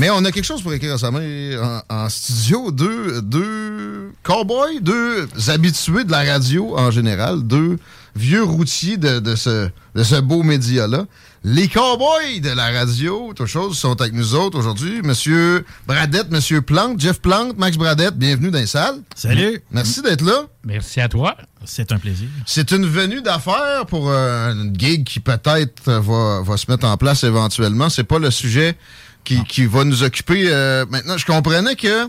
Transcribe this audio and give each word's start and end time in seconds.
Mais 0.00 0.08
on 0.08 0.24
a 0.24 0.32
quelque 0.32 0.46
chose 0.46 0.62
pour 0.62 0.72
écrire 0.72 0.92
récemment 0.92 1.18
en, 1.18 1.82
en 1.94 2.08
studio. 2.08 2.70
Deux, 2.70 3.20
deux 3.20 4.12
cowboys, 4.22 4.80
deux 4.80 5.28
habitués 5.48 6.04
de 6.04 6.10
la 6.10 6.24
radio 6.24 6.74
en 6.74 6.90
général, 6.90 7.42
deux 7.42 7.76
vieux 8.16 8.42
routiers 8.42 8.96
de, 8.96 9.18
de 9.18 9.36
ce, 9.36 9.68
de 9.94 10.02
ce 10.02 10.18
beau 10.18 10.42
média-là. 10.42 11.04
Les 11.44 11.68
cowboys 11.68 12.40
de 12.40 12.48
la 12.48 12.70
radio, 12.70 13.28
autre 13.28 13.44
chose, 13.44 13.76
sont 13.76 14.00
avec 14.00 14.14
nous 14.14 14.34
autres 14.34 14.58
aujourd'hui. 14.58 15.02
Monsieur 15.02 15.66
Bradette, 15.86 16.30
Monsieur 16.30 16.62
Plante, 16.62 16.98
Jeff 16.98 17.20
Plante, 17.20 17.58
Max 17.58 17.76
Bradette, 17.76 18.16
bienvenue 18.16 18.50
dans 18.50 18.58
les 18.58 18.66
salles. 18.66 19.02
Salut. 19.14 19.60
Merci 19.70 20.00
d'être 20.00 20.22
là. 20.24 20.46
Merci 20.64 21.02
à 21.02 21.10
toi. 21.10 21.36
C'est 21.66 21.92
un 21.92 21.98
plaisir. 21.98 22.28
C'est 22.46 22.70
une 22.72 22.86
venue 22.86 23.20
d'affaires 23.20 23.84
pour 23.86 24.08
euh, 24.08 24.54
une 24.54 24.74
gig 24.78 25.04
qui 25.04 25.20
peut-être 25.20 25.90
va, 25.92 26.40
va 26.42 26.56
se 26.56 26.70
mettre 26.70 26.86
en 26.86 26.96
place 26.96 27.22
éventuellement. 27.22 27.90
C'est 27.90 28.04
pas 28.04 28.18
le 28.18 28.30
sujet 28.30 28.78
qui, 29.24 29.42
qui 29.44 29.66
va 29.66 29.84
nous 29.84 30.02
occuper 30.02 30.44
euh, 30.48 30.84
maintenant. 30.90 31.16
Je 31.18 31.26
comprenais 31.26 31.76
que 31.76 32.08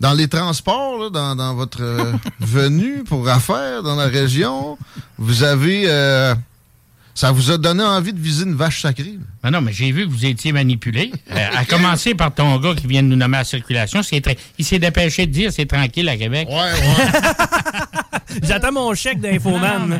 dans 0.00 0.12
les 0.12 0.28
transports, 0.28 0.98
là, 0.98 1.10
dans, 1.10 1.36
dans 1.36 1.54
votre 1.54 1.82
euh, 1.82 2.12
venue 2.40 3.04
pour 3.04 3.28
affaires 3.28 3.82
dans 3.82 3.96
la 3.96 4.06
région, 4.06 4.76
vous 5.18 5.42
avez... 5.42 5.84
euh, 5.86 6.34
ça 7.16 7.30
vous 7.30 7.52
a 7.52 7.58
donné 7.58 7.84
envie 7.84 8.12
de 8.12 8.18
viser 8.18 8.44
une 8.44 8.56
vache 8.56 8.82
sacrée. 8.82 9.16
Ben 9.40 9.52
non, 9.52 9.60
mais 9.60 9.72
j'ai 9.72 9.92
vu 9.92 10.04
que 10.04 10.10
vous 10.10 10.26
étiez 10.26 10.50
manipulé. 10.52 11.12
Euh, 11.30 11.48
à 11.56 11.64
commencer 11.64 12.14
par 12.14 12.32
ton 12.34 12.58
gars 12.58 12.74
qui 12.74 12.86
vient 12.86 13.02
de 13.02 13.08
nous 13.08 13.16
nommer 13.16 13.36
à 13.38 13.40
la 13.40 13.44
circulation. 13.44 14.00
Il 14.58 14.64
s'est 14.64 14.78
dépêché 14.78 15.26
de 15.26 15.32
dire 15.32 15.52
c'est 15.52 15.66
tranquille 15.66 16.08
à 16.08 16.16
Québec. 16.16 16.48
Ouais, 16.48 16.56
ouais. 16.56 18.40
J'attends 18.42 18.72
mon 18.72 18.94
chèque 18.94 19.20
d'infoman. 19.20 19.88
Non, 19.88 19.98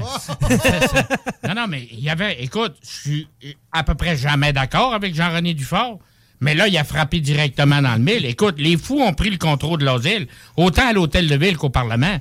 Non, 1.48 1.55
non, 1.55 1.66
mais 1.69 1.88
il 1.91 2.00
y 2.00 2.10
avait. 2.10 2.42
Écoute, 2.42 2.75
je 2.82 3.00
suis 3.10 3.28
à 3.72 3.82
peu 3.82 3.94
près 3.94 4.16
jamais 4.16 4.52
d'accord 4.52 4.94
avec 4.94 5.14
Jean-René 5.14 5.55
Dufort. 5.55 5.98
Mais 6.45 6.55
là, 6.55 6.69
il 6.69 6.77
a 6.77 6.84
frappé 6.84 7.20
directement 7.20 7.81
dans 7.83 7.95
le 7.95 7.98
mille. 8.00 8.25
Écoute, 8.27 8.56
les 8.59 8.77
fous 8.77 9.00
ont 9.00 9.14
pris 9.14 9.31
le 9.31 9.39
contrôle 9.39 9.81
de 9.81 9.84
l'asile, 9.84 10.27
autant 10.56 10.87
à 10.89 10.92
l'hôtel 10.92 11.27
de 11.27 11.34
ville 11.37 11.56
qu'au 11.56 11.70
Parlement. 11.70 12.19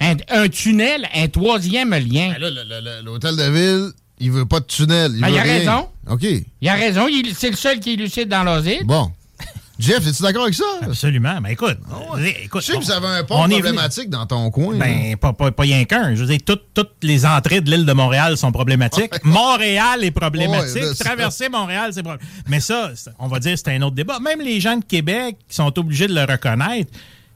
Un, 0.00 0.14
un 0.30 0.48
tunnel, 0.48 1.08
un 1.14 1.28
troisième 1.28 1.90
lien. 1.94 2.34
Ben 2.40 3.02
L'hôtel 3.04 3.36
de 3.36 3.50
ville, 3.50 3.90
il 4.20 4.30
veut 4.30 4.46
pas 4.46 4.60
de 4.60 4.64
tunnel. 4.66 5.12
Il 5.14 5.20
Ben, 5.20 5.26
veut 5.28 5.34
il 5.34 5.38
a 5.38 5.42
rien. 5.42 5.58
raison. 5.58 5.88
OK. 6.08 6.24
Il 6.60 6.68
a 6.68 6.74
raison, 6.74 7.06
c'est 7.34 7.50
le 7.50 7.56
seul 7.56 7.80
qui 7.80 7.94
est 7.94 7.96
lucide 7.96 8.28
dans 8.28 8.42
l'asile. 8.44 8.82
Bon. 8.84 9.10
Jeff, 9.78 10.06
es-tu 10.06 10.22
d'accord 10.22 10.42
avec 10.44 10.54
ça? 10.54 10.64
Absolument. 10.82 11.40
Mais 11.42 11.52
écoute, 11.54 11.78
Je 12.16 12.60
sais 12.60 12.72
que 12.74 12.78
vous 12.78 12.90
avez 12.92 13.06
un 13.08 13.22
venu- 13.22 13.26
problématique 13.26 14.08
dans 14.08 14.24
ton 14.24 14.48
coin. 14.50 14.76
Ben, 14.76 15.16
pas, 15.16 15.32
pas, 15.32 15.50
pas 15.50 15.62
rien 15.64 15.84
qu'un. 15.84 16.14
Je 16.14 16.20
veux 16.22 16.28
dire, 16.28 16.38
toutes, 16.46 16.72
toutes 16.72 16.92
les 17.02 17.26
entrées 17.26 17.60
de 17.60 17.70
l'île 17.70 17.84
de 17.84 17.92
Montréal 17.92 18.36
sont 18.36 18.52
problématiques. 18.52 19.12
Montréal 19.24 20.04
est 20.04 20.12
problématique. 20.12 20.82
Ouais, 20.82 20.94
Traverser 20.94 21.48
Montréal, 21.48 21.90
c'est 21.92 22.02
problématique. 22.04 22.44
Mais 22.48 22.60
ça, 22.60 22.92
on 23.18 23.26
va 23.26 23.40
dire, 23.40 23.58
c'est 23.58 23.68
un 23.74 23.82
autre 23.82 23.96
débat. 23.96 24.20
Même 24.20 24.40
les 24.40 24.60
gens 24.60 24.76
de 24.76 24.84
Québec 24.84 25.38
qui 25.48 25.56
sont 25.56 25.76
obligés 25.78 26.06
de 26.06 26.14
le 26.14 26.22
reconnaître, 26.22 26.92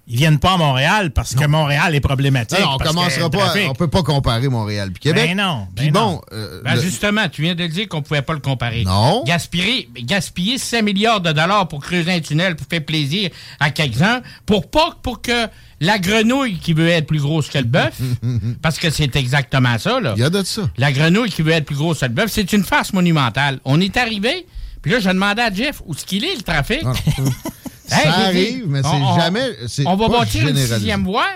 ils 0.09 0.17
viennent 0.17 0.39
pas 0.39 0.55
à 0.55 0.57
Montréal 0.57 1.11
parce 1.11 1.35
que 1.35 1.45
Montréal 1.47 1.95
est 1.95 2.01
problématique. 2.01 2.59
Non, 2.61 2.71
on 2.75 2.79
parce 2.79 2.91
commencera 2.91 3.29
pas. 3.31 3.53
on 3.69 3.75
peut 3.75 3.89
pas 3.89 4.03
comparer 4.03 4.49
Montréal 4.49 4.91
puis 4.91 5.01
Québec. 5.01 5.29
Ben 5.29 5.37
non, 5.37 5.67
ben 5.77 5.83
Puis 5.83 5.91
bon, 5.91 6.21
euh, 6.33 6.63
Ben 6.65 6.75
le- 6.77 6.81
justement, 6.81 7.29
tu 7.29 7.43
viens 7.43 7.55
de 7.55 7.67
dire 7.67 7.89
qu'on 7.89 8.01
pouvait 8.03 8.23
pas 8.23 8.33
le 8.33 8.41
comparer. 8.41 8.85
Non. 8.85 9.23
Gaspiller, 9.27 9.89
gaspiller 9.97 10.57
5 10.59 10.83
milliards 10.83 11.21
de 11.21 11.33
dollars 11.33 11.69
pour 11.69 11.81
creuser 11.81 12.13
un 12.13 12.21
tunnel 12.21 12.57
pour 12.57 12.67
faire 12.69 12.85
plaisir 12.85 13.31
à 13.61 13.71
quelqu'un, 13.71 14.23
pour 14.47 14.71
pas 14.71 14.97
pour 15.03 15.21
que 15.21 15.47
la 15.81 15.99
grenouille 15.99 16.59
qui 16.59 16.73
veut 16.73 16.89
être 16.89 17.07
plus 17.07 17.21
grosse 17.21 17.49
que 17.49 17.59
le 17.59 17.65
bœuf, 17.65 18.01
parce 18.63 18.79
que 18.79 18.91
c'est 18.91 19.15
exactement 19.15 19.79
ça, 19.79 20.01
là. 20.01 20.15
il 20.17 20.21
y 20.23 20.25
a 20.25 20.31
de 20.31 20.43
ça. 20.43 20.63
La 20.79 20.91
grenouille 20.91 21.31
qui 21.31 21.43
veut 21.43 21.53
être 21.53 21.67
plus 21.67 21.77
grosse 21.77 22.01
que 22.01 22.07
le 22.07 22.13
bœuf, 22.13 22.31
c'est 22.33 22.53
une 22.53 22.65
farce 22.65 22.93
monumentale. 22.93 23.61
On 23.65 23.81
est 23.81 23.97
arrivé, 23.97 24.47
puis 24.83 24.91
là, 24.91 25.01
je 25.01 25.09
demandais 25.09 25.43
à 25.43 25.53
Jeff 25.53 25.83
où 25.87 25.93
est-ce 25.95 26.05
qu'il 26.07 26.25
est, 26.25 26.35
le 26.37 26.43
trafic. 26.43 26.81
Ça 26.83 26.93
Hey, 27.93 28.03
dit, 28.05 28.09
arrive, 28.09 28.65
mais 28.69 28.81
c'est 28.83 29.21
jamais. 29.21 29.51
On 29.87 29.97
va 29.97 30.09
bâtir 30.09 30.49
une 30.49 30.57
sixième 30.57 31.05
voie. 31.05 31.27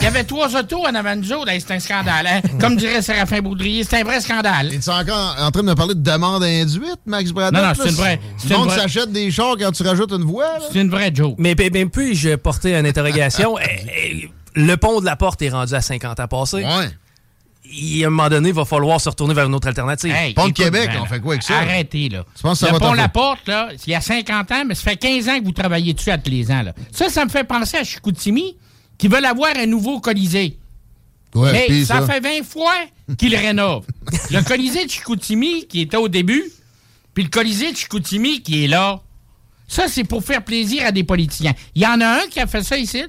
Il 0.00 0.04
y 0.04 0.08
avait 0.08 0.24
trois 0.24 0.56
autos 0.56 0.84
en 0.84 0.94
avant 0.96 1.14
de 1.14 1.20
nous 1.20 1.32
autres. 1.32 1.48
Hey, 1.50 1.60
c'est 1.60 1.74
un 1.74 1.78
scandale. 1.78 2.26
hein? 2.26 2.40
Comme 2.60 2.76
dirait 2.76 3.02
Séraphin 3.02 3.40
Boudrier, 3.40 3.84
c'est 3.84 4.00
un 4.00 4.04
vrai 4.04 4.20
scandale. 4.20 4.72
Es-tu 4.74 4.90
encore 4.90 5.36
en 5.38 5.50
train 5.52 5.62
de 5.62 5.66
me 5.68 5.74
parler 5.74 5.94
de 5.94 6.00
demande 6.02 6.42
induite, 6.42 6.98
Max 7.06 7.30
Braddock? 7.30 7.60
Non, 7.62 7.68
non, 7.68 7.74
c'est 7.76 7.88
une 7.90 7.94
vraie- 7.94 8.20
c'est 8.36 8.48
Le 8.50 8.56
monde 8.56 8.68
vraie- 8.68 8.80
s'achète 8.80 9.12
des 9.12 9.30
chars 9.30 9.54
quand 9.60 9.70
tu 9.70 9.84
rajoutes 9.84 10.10
une 10.12 10.24
voie. 10.24 10.54
C'est 10.72 10.80
une 10.80 10.90
vraie 10.90 11.12
joke. 11.14 11.36
Mais, 11.38 11.54
mais, 11.56 11.70
mais 11.72 11.86
puis-je 11.86 12.34
porter 12.36 12.74
une 12.76 12.86
interrogation? 12.86 13.56
Eh, 13.64 13.86
eh, 14.24 14.30
le 14.54 14.76
pont 14.76 15.00
de 15.00 15.06
la 15.06 15.14
porte 15.16 15.40
est 15.42 15.50
rendu 15.50 15.72
à 15.74 15.80
50 15.80 16.18
ans 16.20 16.26
passés. 16.26 16.64
Ouais. 16.64 16.90
Et 17.64 18.04
à 18.04 18.08
un 18.08 18.10
moment 18.10 18.28
donné, 18.28 18.48
il 18.48 18.54
va 18.54 18.64
falloir 18.64 19.00
se 19.00 19.08
retourner 19.08 19.34
vers 19.34 19.46
une 19.46 19.54
autre 19.54 19.68
alternative. 19.68 20.12
Hey, 20.12 20.34
Pont 20.34 20.48
de 20.48 20.52
Québec, 20.52 20.90
ben, 20.92 21.00
on 21.02 21.06
fait 21.06 21.20
quoi 21.20 21.34
avec 21.34 21.44
ça? 21.44 21.58
Arrêtez, 21.58 22.08
là. 22.08 22.24
Tu 22.34 22.42
penses 22.42 22.58
que 22.58 22.66
ça 22.66 22.72
le 22.72 22.78
va 22.78 22.86
pont 22.86 22.92
La? 22.94 23.08
Porte, 23.08 23.46
là, 23.46 23.68
il 23.86 23.90
y 23.90 23.94
a 23.94 24.00
50 24.00 24.50
ans, 24.50 24.64
mais 24.66 24.74
ça 24.74 24.82
fait 24.82 24.96
15 24.96 25.28
ans 25.28 25.38
que 25.38 25.44
vous 25.44 25.52
travaillez 25.52 25.94
dessus 25.94 26.10
à 26.10 26.18
tous 26.18 26.30
les 26.30 26.50
ans. 26.50 26.62
Là. 26.62 26.74
Ça, 26.90 27.08
ça 27.08 27.24
me 27.24 27.30
fait 27.30 27.44
penser 27.44 27.76
à 27.76 27.84
Chicoutimi, 27.84 28.56
qui 28.98 29.08
veulent 29.08 29.24
avoir 29.24 29.50
un 29.56 29.66
nouveau 29.66 30.00
Colisée. 30.00 30.58
Ouais, 31.34 31.66
mais 31.68 31.84
ça, 31.84 32.06
fait 32.06 32.20
20 32.20 32.44
fois 32.44 32.74
qu'ils 33.16 33.36
rénovent. 33.36 33.86
le 34.30 34.42
Colisée 34.42 34.84
de 34.84 34.90
Chicoutimi, 34.90 35.66
qui 35.66 35.82
était 35.82 35.96
au 35.96 36.08
début, 36.08 36.44
puis 37.14 37.24
le 37.24 37.30
Colisée 37.30 37.72
de 37.72 37.76
Chicoutimi, 37.76 38.42
qui 38.42 38.64
est 38.64 38.68
là. 38.68 39.00
Ça, 39.68 39.84
c'est 39.88 40.04
pour 40.04 40.22
faire 40.22 40.44
plaisir 40.44 40.84
à 40.84 40.92
des 40.92 41.04
politiciens. 41.04 41.54
Il 41.74 41.82
y 41.82 41.86
en 41.86 42.00
a 42.00 42.06
un 42.06 42.26
qui 42.30 42.40
a 42.40 42.46
fait 42.46 42.62
ça 42.62 42.76
ici, 42.76 43.04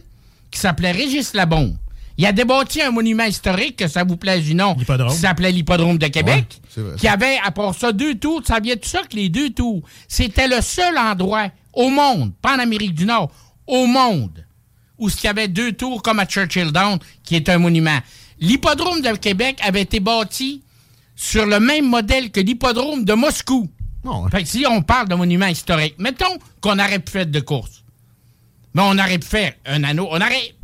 qui 0.49 0.59
s'appelait 0.59 0.91
Régis 0.91 1.33
Labombe. 1.33 1.75
Il 2.17 2.25
a 2.25 2.31
débâti 2.31 2.81
un 2.81 2.91
monument 2.91 3.23
historique, 3.23 3.77
que 3.77 3.87
ça 3.87 4.03
vous 4.03 4.17
plaise 4.17 4.43
du 4.43 4.53
nom, 4.53 4.75
qui 4.75 4.85
s'appelait 5.17 5.51
l'Hippodrome 5.51 5.97
de 5.97 6.07
Québec, 6.07 6.45
Ouais, 6.47 6.69
c'est 6.69 6.81
vrai, 6.81 6.95
qui 6.97 7.07
avait, 7.07 7.39
à 7.43 7.49
part 7.51 7.73
ça, 7.73 7.91
deux 7.91 8.15
tours. 8.15 8.41
Ça 8.45 8.59
vient 8.59 8.75
de 8.75 8.85
ça 8.85 9.01
que 9.01 9.15
les 9.15 9.29
deux 9.29 9.49
tours, 9.49 9.81
c'était 10.07 10.47
le 10.47 10.61
seul 10.61 10.97
endroit 10.97 11.47
au 11.73 11.89
monde, 11.89 12.33
pas 12.41 12.55
en 12.55 12.59
Amérique 12.59 12.93
du 12.93 13.05
Nord, 13.05 13.31
au 13.65 13.87
monde, 13.87 14.45
où 14.99 15.09
il 15.09 15.23
y 15.23 15.27
avait 15.27 15.47
deux 15.47 15.71
tours 15.71 16.03
comme 16.03 16.19
à 16.19 16.25
Churchill 16.25 16.71
Down, 16.71 16.99
qui 17.23 17.35
est 17.35 17.49
un 17.49 17.57
monument. 17.57 17.97
L'hippodrome 18.39 19.01
de 19.01 19.15
Québec 19.17 19.59
avait 19.63 19.81
été 19.81 19.99
bâti 19.99 20.61
sur 21.15 21.45
le 21.47 21.59
même 21.59 21.89
modèle 21.89 22.29
que 22.31 22.39
l'hippodrome 22.41 23.05
de 23.05 23.13
Moscou. 23.13 23.69
Fait 24.31 24.43
que 24.43 24.49
si 24.49 24.65
on 24.69 24.81
parle 24.81 25.07
de 25.07 25.15
monument 25.15 25.47
historique, 25.47 25.95
mettons 25.97 26.37
qu'on 26.61 26.77
aurait 26.77 26.99
pu 26.99 27.11
faire 27.11 27.25
de 27.25 27.39
course. 27.39 27.83
Mais 28.73 28.81
on 28.83 28.97
aurait 28.97 29.17
pu 29.19 29.27
faire 29.27 29.53
un 29.65 29.83
anneau. 29.83 30.07
On 30.11 30.17
aurait 30.17 30.55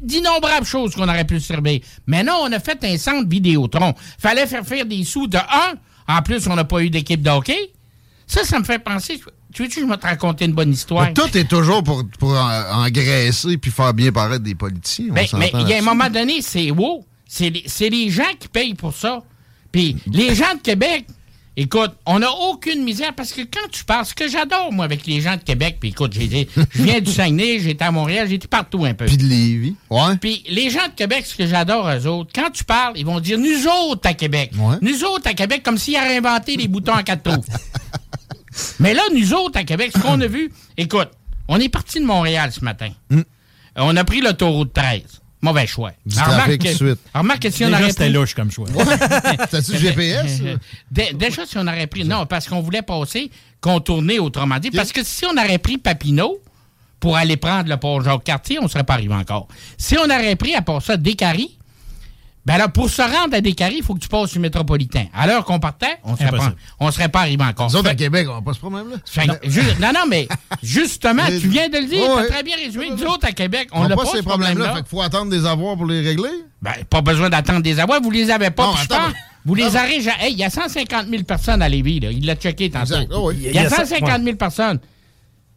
d'innombrables 0.00 0.66
choses 0.66 0.94
qu'on 0.94 1.08
aurait 1.08 1.24
pu 1.26 1.40
servir. 1.40 1.80
Mais 2.06 2.22
non, 2.22 2.34
on 2.42 2.52
a 2.52 2.60
fait 2.60 2.82
un 2.84 2.96
centre 2.96 3.28
Vidéotron. 3.28 3.94
Fallait 4.18 4.46
faire 4.46 4.64
faire 4.66 4.84
des 4.86 5.04
sous 5.04 5.26
de 5.26 5.38
un. 5.38 5.74
En 6.06 6.22
plus, 6.22 6.46
on 6.48 6.54
n'a 6.54 6.64
pas 6.64 6.80
eu 6.82 6.90
d'équipe 6.90 7.22
de 7.22 7.30
hockey. 7.30 7.72
Ça, 8.26 8.44
ça 8.44 8.58
me 8.58 8.64
fait 8.64 8.78
penser. 8.78 9.20
Tu 9.52 9.62
veux-tu 9.62 9.76
que 9.80 9.86
je 9.86 9.90
vais 9.90 9.96
te 9.96 10.06
raconter 10.06 10.44
une 10.44 10.52
bonne 10.52 10.72
histoire? 10.72 11.06
Mais 11.06 11.14
Tout 11.14 11.36
est 11.36 11.48
toujours 11.48 11.82
pour, 11.82 12.02
pour 12.18 12.30
en- 12.32 12.84
engraisser 12.86 13.56
puis 13.56 13.70
faire 13.70 13.94
bien 13.94 14.12
paraître 14.12 14.44
des 14.44 14.54
politiciens. 14.54 15.06
Ben, 15.10 15.26
mais 15.38 15.50
il 15.54 15.68
y 15.68 15.72
a 15.74 15.78
un 15.78 15.82
moment 15.82 16.10
donné, 16.10 16.42
c'est 16.42 16.70
wow. 16.70 17.04
C'est 17.26 17.50
les, 17.50 17.62
c'est 17.66 17.88
les 17.90 18.10
gens 18.10 18.30
qui 18.38 18.48
payent 18.48 18.74
pour 18.74 18.94
ça. 18.94 19.22
Puis 19.72 19.96
les 20.06 20.34
gens 20.34 20.54
de 20.54 20.60
Québec, 20.60 21.06
écoute, 21.62 21.92
on 22.06 22.20
n'a 22.20 22.30
aucune 22.30 22.84
misère 22.84 23.12
parce 23.14 23.32
que 23.32 23.42
quand 23.42 23.68
tu 23.70 23.84
parles, 23.84 24.06
ce 24.06 24.14
que 24.14 24.28
j'adore, 24.28 24.72
moi, 24.72 24.84
avec 24.84 25.06
les 25.06 25.20
gens 25.20 25.36
de 25.36 25.42
Québec, 25.42 25.78
puis 25.80 25.90
écoute, 25.90 26.12
j'ai 26.14 26.26
dit, 26.26 26.48
je 26.70 26.82
viens 26.82 27.00
du 27.00 27.10
Saguenay, 27.10 27.58
j'étais 27.58 27.84
à 27.84 27.90
Montréal, 27.90 28.28
j'étais 28.28 28.48
partout 28.48 28.84
un 28.84 28.94
peu. 28.94 29.06
Puis 29.06 29.16
de 29.16 29.24
Lévis. 29.24 29.76
Ouais. 29.90 30.16
Puis 30.20 30.44
les 30.48 30.70
gens 30.70 30.86
de 30.86 30.94
Québec, 30.94 31.26
ce 31.26 31.36
que 31.36 31.46
j'adore 31.46 31.88
eux 31.88 32.06
autres, 32.06 32.30
quand 32.34 32.50
tu 32.50 32.64
parles, 32.64 32.94
ils 32.96 33.04
vont 33.04 33.20
dire 33.20 33.38
nous 33.38 33.66
autres 33.66 34.08
à 34.08 34.14
Québec. 34.14 34.52
Nous 34.80 35.04
autres 35.04 35.28
à 35.28 35.34
Québec, 35.34 35.62
comme 35.62 35.78
s'ils 35.78 35.96
avaient 35.96 36.16
inventé 36.16 36.56
les 36.56 36.68
boutons 36.68 36.94
en 36.94 37.02
quatre 37.02 37.22
trous. 37.22 37.44
Mais 38.80 38.94
là, 38.94 39.02
nous 39.14 39.34
autres, 39.34 39.58
à 39.58 39.64
Québec, 39.64 39.92
ce 39.94 40.00
qu'on 40.00 40.20
a 40.20 40.26
vu, 40.26 40.50
écoute, 40.76 41.10
on 41.48 41.58
est 41.58 41.68
parti 41.68 42.00
de 42.00 42.04
Montréal 42.04 42.52
ce 42.52 42.64
matin. 42.64 42.90
Mm. 43.10 43.22
On 43.76 43.96
a 43.96 44.04
pris 44.04 44.20
l'autoroute 44.20 44.72
13. 44.72 45.02
Mauvais 45.40 45.66
choix. 45.68 45.92
Du 46.04 46.16
Alors, 46.18 46.30
trafic 46.30 46.44
remarque 46.44 46.58
tout 46.60 46.64
de 46.66 46.70
que- 46.70 46.74
suite. 46.96 46.98
Remarque 47.14 47.42
que 47.42 47.50
si 47.50 47.64
on 47.64 47.68
aurait 47.72 47.88
c'était 47.90 48.04
pris- 48.06 48.12
louche 48.12 48.34
comme 48.34 48.50
choix. 48.50 48.66
T'as-tu 49.50 49.72
le 49.72 49.78
GPS? 49.78 50.40
Dé- 50.90 51.12
Déjà, 51.14 51.46
si 51.46 51.58
on 51.58 51.66
aurait 51.66 51.86
pris. 51.86 52.04
Non, 52.04 52.26
parce 52.26 52.48
qu'on 52.48 52.60
voulait 52.60 52.82
passer, 52.82 53.30
contourner, 53.60 54.18
autrement 54.18 54.58
dit. 54.58 54.70
Parce 54.70 54.92
que 54.92 55.04
si 55.04 55.24
on 55.26 55.32
aurait 55.36 55.58
pris 55.58 55.78
Papineau 55.78 56.38
pour 57.00 57.16
aller 57.16 57.36
prendre 57.36 57.68
le 57.68 57.76
port 57.76 58.02
Jacques-Cartier, 58.02 58.58
on 58.58 58.64
ne 58.64 58.68
serait 58.68 58.84
pas 58.84 58.94
arrivé 58.94 59.14
encore. 59.14 59.46
Si 59.76 59.96
on 59.96 60.04
aurait 60.04 60.34
pris, 60.36 60.54
à 60.56 60.62
part 60.62 60.82
ça, 60.82 60.96
Descaries, 60.96 61.57
ben 62.48 62.56
là, 62.56 62.68
pour 62.68 62.88
se 62.88 63.02
rendre 63.02 63.34
à 63.34 63.42
Descaries, 63.42 63.76
il 63.80 63.84
faut 63.84 63.92
que 63.94 63.98
tu 64.00 64.08
passes 64.08 64.30
sur 64.30 64.38
le 64.38 64.42
métropolitain. 64.44 65.04
À 65.12 65.26
l'heure 65.26 65.44
qu'on 65.44 65.60
partait, 65.60 65.98
on 66.02 66.12
ne 66.12 66.16
serait, 66.16 66.30
pas- 66.30 66.54
on 66.80 66.90
serait 66.90 67.10
pas 67.10 67.20
arrivé 67.20 67.44
encore. 67.44 67.70
Nous 67.70 67.76
autres, 67.76 67.90
à 67.90 67.94
Québec, 67.94 68.26
on 68.30 68.36
n'a 68.36 68.40
pas 68.40 68.54
ce 68.54 68.58
problème-là. 68.58 68.96
non, 69.80 69.92
non, 69.92 70.06
mais 70.08 70.26
justement, 70.62 71.26
tu 71.26 71.46
viens 71.48 71.68
de 71.68 71.76
le 71.76 71.84
dire, 71.84 72.00
Ouais, 72.00 72.22
tu 72.22 72.22
as 72.22 72.32
très 72.32 72.42
bien 72.42 72.56
résumé. 72.56 72.88
Nous 72.88 73.02
autres, 73.04 73.26
à 73.26 73.32
Québec, 73.32 73.68
on 73.72 73.82
On 73.82 73.88
n'a 73.88 73.94
pas, 73.96 74.04
pas 74.04 74.10
ce 74.12 74.16
ces 74.16 74.22
problèmes-là. 74.22 74.76
Fait 74.76 74.80
qu'il 74.80 74.88
faut 74.88 75.02
attendre 75.02 75.30
des 75.30 75.44
avoirs 75.44 75.76
pour 75.76 75.84
les 75.84 76.00
régler. 76.00 76.30
Ben, 76.62 76.72
pas 76.88 77.02
besoin 77.02 77.28
d'attendre 77.28 77.60
des 77.60 77.78
avoirs. 77.78 78.00
Vous 78.02 78.10
les 78.10 78.30
avez 78.30 78.48
pas. 78.50 78.64
Non, 78.64 78.74
attends, 78.82 79.12
vous 79.44 79.54
les 79.54 79.76
Ah, 79.76 79.80
arrêtez. 79.80 80.08
Hey, 80.18 80.32
il 80.32 80.38
y 80.38 80.44
a 80.44 80.48
150 80.48 81.06
000 81.06 81.24
personnes 81.24 81.60
à 81.60 81.68
Lévis. 81.68 82.00
Là. 82.00 82.10
Il 82.10 82.24
l'a 82.24 82.34
checké 82.34 82.70
tantôt. 82.70 82.94
Oui. 83.28 83.36
Il 83.44 83.52
y 83.52 83.58
a 83.58 83.68
150 83.68 84.22
000 84.24 84.36
personnes. 84.38 84.78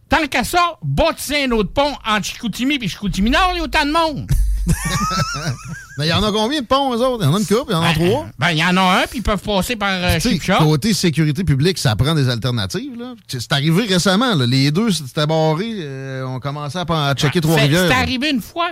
Tant 0.10 0.28
qu'à 0.28 0.44
ça, 0.44 0.78
bâtissez 0.84 1.46
un 1.46 1.52
autre 1.52 1.72
pont 1.72 1.94
entre 2.06 2.26
Chicoutimi 2.26 2.76
et 2.82 2.88
Chicoutimi 2.90 3.30
Nord, 3.30 3.52
il 3.54 3.60
y 3.60 3.62
a 3.62 3.64
autant 3.64 3.86
de 3.86 3.92
monde. 3.92 4.30
Mais 6.02 6.08
il 6.08 6.10
y 6.10 6.14
en 6.14 6.24
a 6.24 6.32
combien 6.32 6.62
de 6.62 6.66
ponts, 6.66 6.92
eux 6.96 6.98
autres? 7.00 7.24
Il 7.24 7.28
y 7.28 7.30
en 7.30 7.36
a 7.36 7.40
une 7.40 7.46
couple, 7.46 7.66
il 7.70 7.74
y 7.74 7.76
en 7.76 7.84
a 7.84 7.94
trois. 7.94 8.26
Ben, 8.40 8.50
il 8.50 8.58
y 8.58 8.64
en 8.64 8.76
a 8.76 8.82
un, 8.82 9.08
puis 9.08 9.20
ils 9.20 9.22
peuvent 9.22 9.38
passer 9.42 9.76
par 9.76 9.92
euh, 9.94 10.18
côté 10.58 10.96
sécurité 10.96 11.44
publique, 11.44 11.78
ça 11.78 11.96
prend 11.96 12.16
des 12.16 12.28
alternatives. 12.28 12.98
là. 13.00 13.14
C'est 13.28 13.52
arrivé 13.54 13.86
récemment. 13.86 14.34
là. 14.34 14.48
Les 14.48 14.72
deux, 14.72 14.90
c'était 14.92 15.28
barré. 15.28 15.76
euh, 15.78 16.26
on 16.26 16.40
commençait 16.40 16.80
à, 16.80 17.10
à 17.10 17.14
checker 17.14 17.34
C'est- 17.36 17.42
Trois-Rivières. 17.42 17.86
C'est 17.88 17.94
arrivé 18.02 18.32
une 18.32 18.42
fois. 18.42 18.72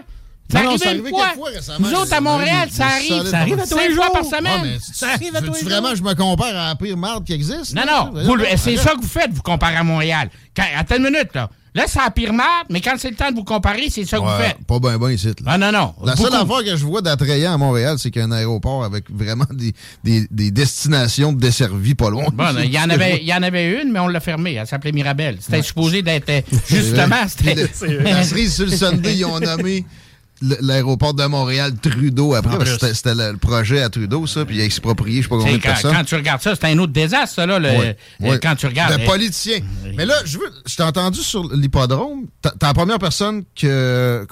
C'est 0.51 0.63
Non, 0.63 0.75
c'est 0.79 0.85
une 0.85 0.89
arrivé 0.89 1.09
fois. 1.11 1.27
fois 1.35 1.49
récemment. 1.49 1.87
Nous 1.87 1.95
autres, 1.95 2.11
à 2.13 2.21
Montréal, 2.21 2.69
ça 2.71 2.87
arrive. 2.87 3.23
Ça 3.27 3.37
arrive 3.37 3.59
à 3.59 3.67
tous 3.67 3.77
les 3.77 3.91
fois 3.91 4.11
par 4.11 4.25
semaine. 4.25 4.61
Ouais, 4.63 4.69
mais 4.73 4.77
Ça 4.81 5.09
arrive 5.09 5.35
à 5.35 5.41
tous 5.41 5.53
les 5.53 5.61
vraiment 5.61 5.89
jours. 5.89 5.97
je 5.97 6.03
me 6.03 6.13
compare 6.15 6.47
à 6.47 6.69
la 6.69 6.75
pire 6.75 6.97
marde 6.97 7.23
qui 7.23 7.33
existe? 7.33 7.75
Non, 7.75 7.83
là? 7.85 8.09
non. 8.11 8.35
C'est 8.57 8.75
ça 8.77 8.95
que 8.95 9.01
vous 9.01 9.07
faites, 9.07 9.31
vous 9.31 9.43
comparez 9.43 9.75
à 9.75 9.83
Montréal. 9.83 10.31
Quand, 10.55 10.63
attends 10.75 10.95
une 10.95 11.03
minute, 11.03 11.29
là. 11.35 11.51
Là, 11.75 11.83
c'est 11.87 11.99
la 11.99 12.09
pire 12.09 12.33
marde, 12.33 12.67
mais 12.69 12.81
quand 12.81 12.95
c'est 12.97 13.11
le 13.11 13.15
temps 13.15 13.29
de 13.29 13.35
vous 13.35 13.43
comparer, 13.43 13.89
c'est 13.89 14.05
ça 14.05 14.17
que 14.17 14.23
vous 14.23 14.43
faites. 14.43 14.57
pas 14.65 14.79
bien 14.79 14.97
ben 14.97 15.11
ici. 15.11 15.27
là. 15.27 15.33
Ah 15.45 15.57
non, 15.57 15.71
non. 15.71 15.93
La 16.03 16.15
seule 16.15 16.33
affaire 16.33 16.63
que 16.65 16.75
je 16.75 16.83
vois 16.85 17.01
d'attrayant 17.01 17.53
à 17.53 17.57
Montréal, 17.57 17.97
c'est 17.99 18.09
qu'il 18.09 18.21
y 18.21 18.25
a 18.25 18.27
un 18.27 18.31
aéroport 18.31 18.83
avec 18.83 19.05
vraiment 19.11 19.45
des, 19.51 19.73
des, 20.03 20.27
des 20.31 20.51
destinations 20.51 21.31
desservies 21.31 21.95
pas 21.95 22.09
loin. 22.09 22.25
Bon, 22.33 22.45
il 22.63 22.71
y 22.71 22.79
en 22.79 22.89
avait, 22.89 23.19
il 23.21 23.27
y 23.27 23.33
en 23.33 23.43
avait 23.43 23.81
une, 23.81 23.91
mais 23.91 23.99
on 23.99 24.07
l'a 24.07 24.19
fermée. 24.19 24.53
Elle 24.55 24.67
s'appelait 24.67 24.91
Mirabelle. 24.91 25.37
C'était 25.39 25.61
supposé 25.61 26.01
d'être 26.01 26.31
justement, 26.67 27.27
c'était. 27.27 27.55
La 28.03 28.23
cerise 28.23 28.55
sur 28.55 28.65
le 28.65 28.71
Sunday, 28.71 29.17
ils 29.17 29.25
ont 29.25 29.39
nommé 29.39 29.85
l'aéroport 30.41 31.13
de 31.13 31.25
Montréal 31.25 31.73
Trudeau 31.81 32.33
après. 32.33 32.57
Parce 32.57 32.77
que. 32.77 32.93
C'était 32.93 33.15
le, 33.15 33.31
le 33.33 33.37
projet 33.37 33.81
à 33.81 33.89
Trudeau, 33.89 34.25
ça, 34.27 34.45
puis 34.45 34.57
il 34.57 34.61
a 34.61 34.65
exproprié 34.65 35.17
je 35.17 35.23
sais 35.23 35.29
pas 35.29 35.37
combien 35.37 35.53
de 35.57 35.61
Quand, 35.61 35.69
personnes. 35.69 35.93
quand 35.95 36.03
tu 36.03 36.15
regardes 36.15 36.41
ça, 36.41 36.55
c'est 36.55 36.65
un 36.67 36.77
autre 36.79 36.93
désastre, 36.93 37.35
ça, 37.35 37.45
là, 37.45 37.59
le- 37.59 38.37
quand 38.37 38.55
tu 38.55 38.65
regardes. 38.65 38.97
De 38.97 39.03
euh, 39.03 39.05
politicien. 39.05 39.59
Mais 39.95 40.05
là, 40.05 40.15
je 40.25 40.37
veux. 40.37 40.49
Je 40.65 40.75
t'ai 40.75 40.83
entendu 40.83 41.19
sur 41.19 41.43
l'hippodrome. 41.53 42.25
T'es 42.41 42.49
la 42.61 42.73
première 42.73 42.99
personne 42.99 43.43
que, 43.59 44.25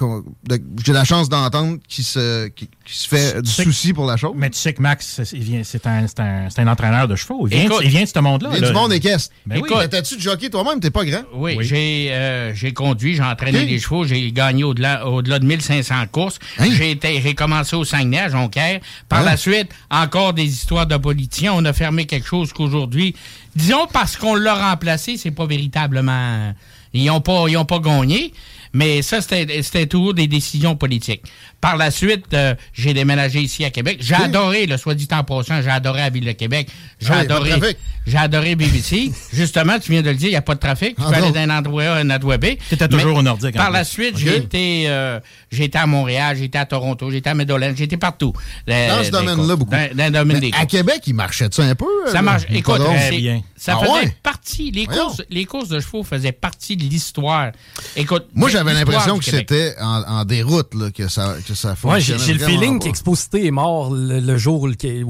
de- 0.47 0.61
j'ai 0.85 0.93
la 0.93 1.03
chance 1.03 1.29
d'entendre 1.29 1.77
qui 1.87 2.03
se, 2.03 2.47
qui, 2.47 2.69
qui 2.87 2.97
se 2.97 3.07
fait 3.07 3.41
du 3.41 3.49
sais- 3.51 3.63
souci 3.63 3.93
pour 3.93 4.05
la 4.05 4.15
chose. 4.17 4.33
Mais 4.35 4.49
tu 4.49 4.57
sais 4.57 4.73
que 4.73 4.81
Max, 4.81 5.21
c'est- 5.23 5.37
vient- 5.37 5.59
un, 5.59 5.63
c'est 5.63 5.85
un, 6.19 6.49
c'est 6.49 6.59
un 6.61 6.67
entraîneur 6.67 7.07
de 7.07 7.15
chevaux. 7.15 7.47
Il 7.47 7.55
vient, 7.55 7.65
Écoute, 7.65 7.81
il 7.83 7.89
vient 7.89 8.03
de 8.03 8.07
ce 8.07 8.19
monde-là. 8.19 8.49
Il 8.53 8.55
y 8.55 8.57
a 8.57 8.61
là. 8.61 8.67
du 8.69 8.73
monde 8.73 8.93
équestre. 8.93 9.33
Ben 9.45 9.55
oui. 9.55 9.63
Écoute, 9.67 9.77
Mais 9.81 9.87
T'as-tu 9.89 10.15
de 10.15 10.21
jockey 10.21 10.49
toi-même? 10.49 10.79
T'es 10.79 10.89
pas 10.89 11.03
grand? 11.05 11.23
Oui, 11.33 11.55
Oui. 11.57 11.65
j'ai 11.65 12.09
euh, 12.11 12.53
j'ai 12.55 12.73
conduit, 12.73 13.15
j'ai 13.15 13.23
entraîné 13.23 13.65
les 13.65 13.79
chevaux, 13.79 14.05
j'ai 14.05 14.31
gagné 14.31 14.63
au-delà 14.63 15.05
au-delà 15.07 15.39
de 15.39 15.45
1500 15.45 15.95
courses. 16.11 16.39
Hein? 16.59 16.67
J'ai 16.71 16.91
été 16.91 17.21
j'ai 17.21 17.35
commencé 17.35 17.75
au 17.75 17.83
Saguenay, 17.83 18.19
à 18.19 18.29
Jonquière. 18.29 18.79
Par 19.09 19.19
Hein? 19.19 19.25
la 19.25 19.37
suite, 19.37 19.69
encore 19.91 20.33
des 20.33 20.45
histoires 20.45 20.87
de 20.87 20.97
politiciens. 20.97 21.53
On 21.53 21.65
a 21.65 21.73
fermé 21.73 22.05
quelque 22.05 22.27
chose 22.27 22.53
qu'aujourd'hui, 22.53 23.15
disons 23.55 23.87
parce 23.91 24.15
qu'on 24.17 24.35
l'a 24.35 24.53
remplacé, 24.69 25.17
c'est 25.17 25.31
pas 25.31 25.45
véritablement 25.45 26.53
ils 26.93 27.09
ont 27.11 27.21
pas 27.21 27.45
ils 27.49 27.57
ont 27.57 27.65
pas 27.65 27.79
gagné. 27.79 28.33
Mais 28.73 29.01
ça, 29.01 29.21
c'était 29.21 29.61
c'était 29.63 29.85
toujours 29.87 30.13
des 30.13 30.27
décisions 30.27 30.75
politiques. 30.75 31.23
Par 31.61 31.77
la 31.77 31.89
suite, 31.91 32.25
euh, 32.33 32.53
j'ai 32.73 32.93
déménagé 32.93 33.41
ici 33.41 33.65
à 33.65 33.69
Québec. 33.71 33.97
J'ai 34.01 34.13
adoré, 34.15 34.65
le 34.67 34.77
soit 34.77 34.93
dit 34.93 35.07
en 35.11 35.23
passant, 35.23 35.61
j'ai 35.61 35.69
adoré 35.69 35.99
la 36.01 36.09
ville 36.09 36.25
de 36.25 36.31
Québec. 36.33 36.67
J'ai 36.99 37.11
oui, 37.11 37.19
adoré, 37.19 37.49
trafic. 37.57 37.77
j'ai 38.05 38.17
adoré 38.17 38.55
BBC. 38.55 39.11
Justement, 39.33 39.79
tu 39.79 39.91
viens 39.91 40.01
de 40.03 40.09
le 40.09 40.15
dire, 40.15 40.27
il 40.27 40.31
n'y 40.31 40.35
a 40.37 40.41
pas 40.41 40.53
de 40.55 40.59
trafic. 40.59 40.95
Tu 40.95 41.01
Ah 41.05 41.11
peux 41.11 41.19
non. 41.19 41.23
aller 41.25 41.31
d'un 41.31 41.49
endroit 41.49 41.83
A 41.83 41.93
à 41.95 41.97
un 41.99 42.09
endroit 42.09 42.37
B. 42.37 42.45
T'étais 42.69 42.87
toujours 42.87 43.15
au 43.17 43.21
Nordique, 43.23 43.55
Par 43.55 43.71
la 43.71 43.83
suite, 43.83 44.13
Ok. 44.15 44.21
j'ai 44.21 44.37
été, 44.37 44.83
euh, 44.87 45.19
j'ai 45.51 45.63
été 45.65 45.77
à 45.77 45.87
Montréal, 45.87 46.37
j'ai 46.37 46.45
été 46.45 46.57
à 46.57 46.65
Toronto, 46.65 47.09
j'ai 47.09 47.17
été 47.17 47.29
à 47.29 47.33
Medellin, 47.33 47.73
j'ai 47.75 47.85
été 47.85 47.97
partout. 47.97 48.33
Dans 48.67 49.03
ce 49.03 49.09
domaine-là, 49.11 49.55
beaucoup. 49.55 49.71
Dans, 49.71 49.95
dans 49.95 50.05
le 50.05 50.11
domaine 50.11 50.39
des 50.39 50.51
à. 50.57 50.65
Québec, 50.65 51.01
il 51.07 51.15
marchait-tu 51.15 51.61
un 51.61 51.73
peu? 51.75 51.85
Ça 52.11 52.19
euh, 52.19 52.21
marche. 52.21 52.43
Écoute, 52.49 52.79
euh, 52.81 52.85
Très 52.93 53.17
bien. 53.17 53.41
ça 53.55 53.77
Ah 53.77 53.83
faisait 53.85 53.91
ouais? 54.05 54.15
partie. 54.21 54.71
Les 54.71 54.85
Voyons. 54.85 55.05
courses, 55.05 55.21
les 55.29 55.45
courses 55.45 55.69
de 55.69 55.79
chevaux 55.79 56.03
faisaient 56.03 56.31
partie 56.31 56.75
de 56.77 56.83
l'histoire. 56.83 57.51
Écoute, 57.95 58.27
Moi, 58.33 58.49
j'avais 58.57 58.73
l'impression 58.73 59.17
que 59.19 59.25
c'était 59.25 59.75
en, 59.79 60.03
en 60.03 60.25
déroute 60.25 60.73
là, 60.73 60.91
que 60.91 61.07
ça, 61.07 61.35
que 61.47 61.53
ça 61.53 61.75
Ouais, 61.83 61.99
j'ai 62.01 62.13
fonctionnait. 62.13 62.19
j'ai 62.23 62.33
le 62.33 62.39
feeling 62.39 62.79
qu'Exposité 62.79 63.45
est 63.45 63.51
mort 63.51 63.91
le, 63.91 64.19
le 64.19 64.37
jour 64.37 64.63
où, 64.63 64.69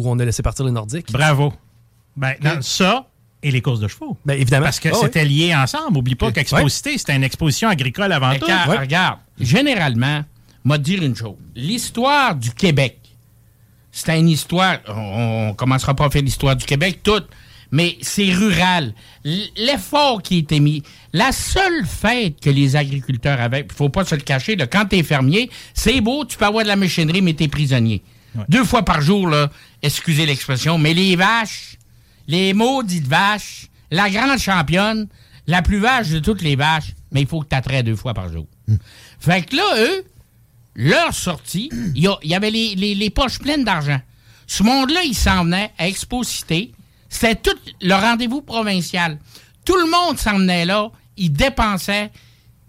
on 0.10 0.20
a 0.20 0.26
laissé 0.26 0.42
partir 0.44 0.66
les 0.66 0.72
Nordiques. 0.72 1.12
Bravo. 1.12 1.54
Ben, 2.16 2.34
non, 2.44 2.62
ça 2.62 3.08
et 3.44 3.52
les 3.52 3.62
courses 3.62 3.80
de 3.80 3.88
chevaux. 3.88 4.18
Ben, 4.26 4.34
évidemment. 4.34 4.66
Parce 4.66 4.80
que 4.80 4.90
Ah 4.92 4.98
c'était 5.02 5.24
lié 5.26 5.54
ensemble. 5.56 5.98
Oublie 5.98 6.16
pas 6.16 6.32
qu'Exposité, 6.32 6.98
c'était 6.98 7.16
une 7.16 7.24
exposition 7.24 7.70
agricole 7.70 8.12
avant 8.12 8.34
tout. 8.36 8.46
quand- 8.48 8.72
Ouais. 8.72 8.80
Regarde, 8.80 9.20
généralement, 9.40 10.24
m'a 10.64 10.78
dire 10.78 11.04
une 11.04 11.16
chose. 11.16 11.36
L'histoire 11.56 12.36
du 12.36 12.52
Québec, 12.52 13.00
c'est 13.92 14.18
une 14.20 14.30
histoire. 14.30 14.78
On, 14.88 15.50
on 15.50 15.54
commencera 15.54 15.94
pas 15.94 16.06
à 16.06 16.10
faire 16.10 16.22
l'histoire 16.24 16.56
du 16.56 16.66
Québec 16.66 17.02
toute, 17.04 17.28
mais 17.72 17.98
c'est 18.02 18.32
rural. 18.34 18.94
L'effort 19.24 20.22
qui 20.22 20.38
était 20.40 20.60
mis, 20.60 20.84
la 21.14 21.32
seule 21.32 21.86
fête 21.86 22.40
que 22.40 22.50
les 22.50 22.76
agriculteurs 22.76 23.40
avaient, 23.42 23.66
il 23.70 23.76
faut 23.76 23.90
pas 23.90 24.06
se 24.06 24.16
le 24.16 24.22
cacher, 24.22 24.56
là, 24.56 24.68
quand 24.68 24.86
t'es 24.86 25.04
fermier, 25.04 25.50
c'est 25.74 26.02
beau, 26.02 26.26
tu 26.26 26.38
peux 26.38 26.46
avoir 26.46 26.64
de 26.64 26.70
la 26.70 26.76
machinerie, 26.76 27.22
mais 27.22 27.34
t'es 27.34 27.48
prisonnier. 27.48 28.04
Deux 28.50 28.64
fois 28.64 28.84
par 28.84 29.02
jour, 29.02 29.28
là, 29.28 29.50
excusez 29.82 30.26
l'expression, 30.28 30.78
mais 30.78 30.94
les 30.94 31.16
vaches, 31.16 31.78
les 32.28 32.54
maudites 32.54 33.08
vaches, 33.08 33.68
la 33.90 34.10
grande 34.10 34.38
championne, 34.38 35.08
la 35.48 35.62
plus 35.62 35.80
vache 35.80 36.10
de 36.10 36.20
toutes 36.20 36.42
les 36.42 36.56
vaches, 36.56 36.94
mais 37.12 37.22
il 37.22 37.28
faut 37.28 37.42
que 37.42 37.48
tu 37.50 37.56
attraies 37.56 37.84
deux 37.84 37.96
fois 37.96 38.14
par 38.14 38.32
jour. 38.32 38.46
Fait 39.20 39.42
que 39.44 39.56
là, 39.56 39.64
eux, 39.78 40.04
leur 40.76 41.14
sortie, 41.16 41.72
il 41.96 42.10
y, 42.24 42.36
avait 42.36 42.52
les, 42.52 42.76
les- 42.76 42.94
les 42.96 43.10
poches 43.10 43.40
pleines 43.40 43.64
d'argent. 43.64 44.00
Ce 44.46 44.62
monde-là, 44.62 45.02
il 45.04 45.16
s'en 45.16 45.44
venait 45.46 45.72
à 45.80 45.88
Expo-Cité. 45.88 46.72
C'était 47.10 47.36
tout 47.36 47.58
le 47.82 47.94
rendez-vous 47.94 48.42
provincial. 48.42 49.18
Tout 49.66 49.76
le 49.78 49.90
monde 49.90 50.18
s'en 50.18 50.38
venait 50.38 50.66
là. 50.66 50.90
Ils 51.18 51.32
dépensaient. 51.32 52.12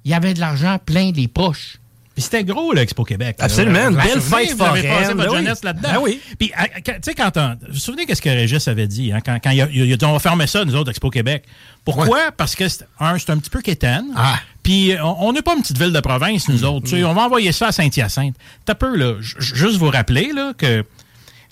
Il 0.05 0.11
y 0.11 0.15
avait 0.15 0.35
de 0.35 0.41
l'argent 0.41 0.79
plein 0.85 1.11
des 1.11 1.29
poches. 1.29 1.77
Puis 2.15 2.23
c'était 2.25 2.43
gros, 2.43 2.73
l'Expo 2.73 3.05
Québec. 3.05 3.37
Absolument, 3.39 3.79
une 3.91 3.95
Vous 3.95 4.01
vous 4.01 4.07
belle 4.09 4.21
souvenez, 4.23 4.47
fête 4.49 4.57
vous 4.57 4.63
avez 4.65 4.81
foraine, 4.83 4.99
passé 5.03 5.13
votre 5.15 5.17
ben 5.29 5.31
oui. 5.31 5.37
jeunesse 5.45 5.63
là-dedans. 5.65 5.89
Ben 5.93 5.99
oui. 6.01 6.21
Puis, 6.37 6.53
tu 6.85 6.93
sais, 7.03 7.15
quand 7.15 7.37
on... 7.37 7.51
Vous 7.69 7.73
vous 7.75 7.79
souvenez 7.79 8.07
qu'est-ce 8.07 8.23
que 8.23 8.29
Régis 8.29 8.67
avait 8.67 8.89
dit, 8.89 9.13
hein, 9.13 9.21
quand, 9.25 9.39
quand 9.41 9.51
il, 9.51 9.63
a, 9.63 9.69
il 9.71 9.93
a 9.93 9.97
dit 9.97 10.05
on 10.05 10.13
va 10.15 10.19
fermer 10.19 10.49
ça, 10.49 10.65
nous 10.65 10.75
autres, 10.75 10.91
Expo 10.91 11.11
Québec. 11.11 11.45
Pourquoi? 11.85 12.33
Parce 12.37 12.57
que, 12.57 12.69
c'est- 12.69 12.85
un, 12.99 13.17
c'est 13.19 13.31
un 13.31 13.39
petit 13.39 13.51
peu 13.51 13.61
quétaine. 13.61 14.07
Ah. 14.17 14.41
Puis, 14.65 14.95
on 15.01 15.33
n'est 15.33 15.43
pas 15.43 15.55
une 15.55 15.63
petite 15.63 15.79
ville 15.79 15.93
de 15.93 16.01
province, 16.01 16.49
nous 16.49 16.65
autres. 16.65 16.87
Tu 16.89 16.97
sais, 16.97 17.05
On 17.05 17.15
va 17.15 17.23
envoyer 17.23 17.53
ça 17.53 17.69
à 17.69 17.73
Saint-Hyacinthe. 17.73 18.35
T'as 18.65 18.75
peu, 18.75 18.97
là. 18.97 19.15
j- 19.21 19.35
Juste 19.39 19.77
vous 19.77 19.89
rappeler, 19.91 20.33
là, 20.35 20.53
que 20.59 20.85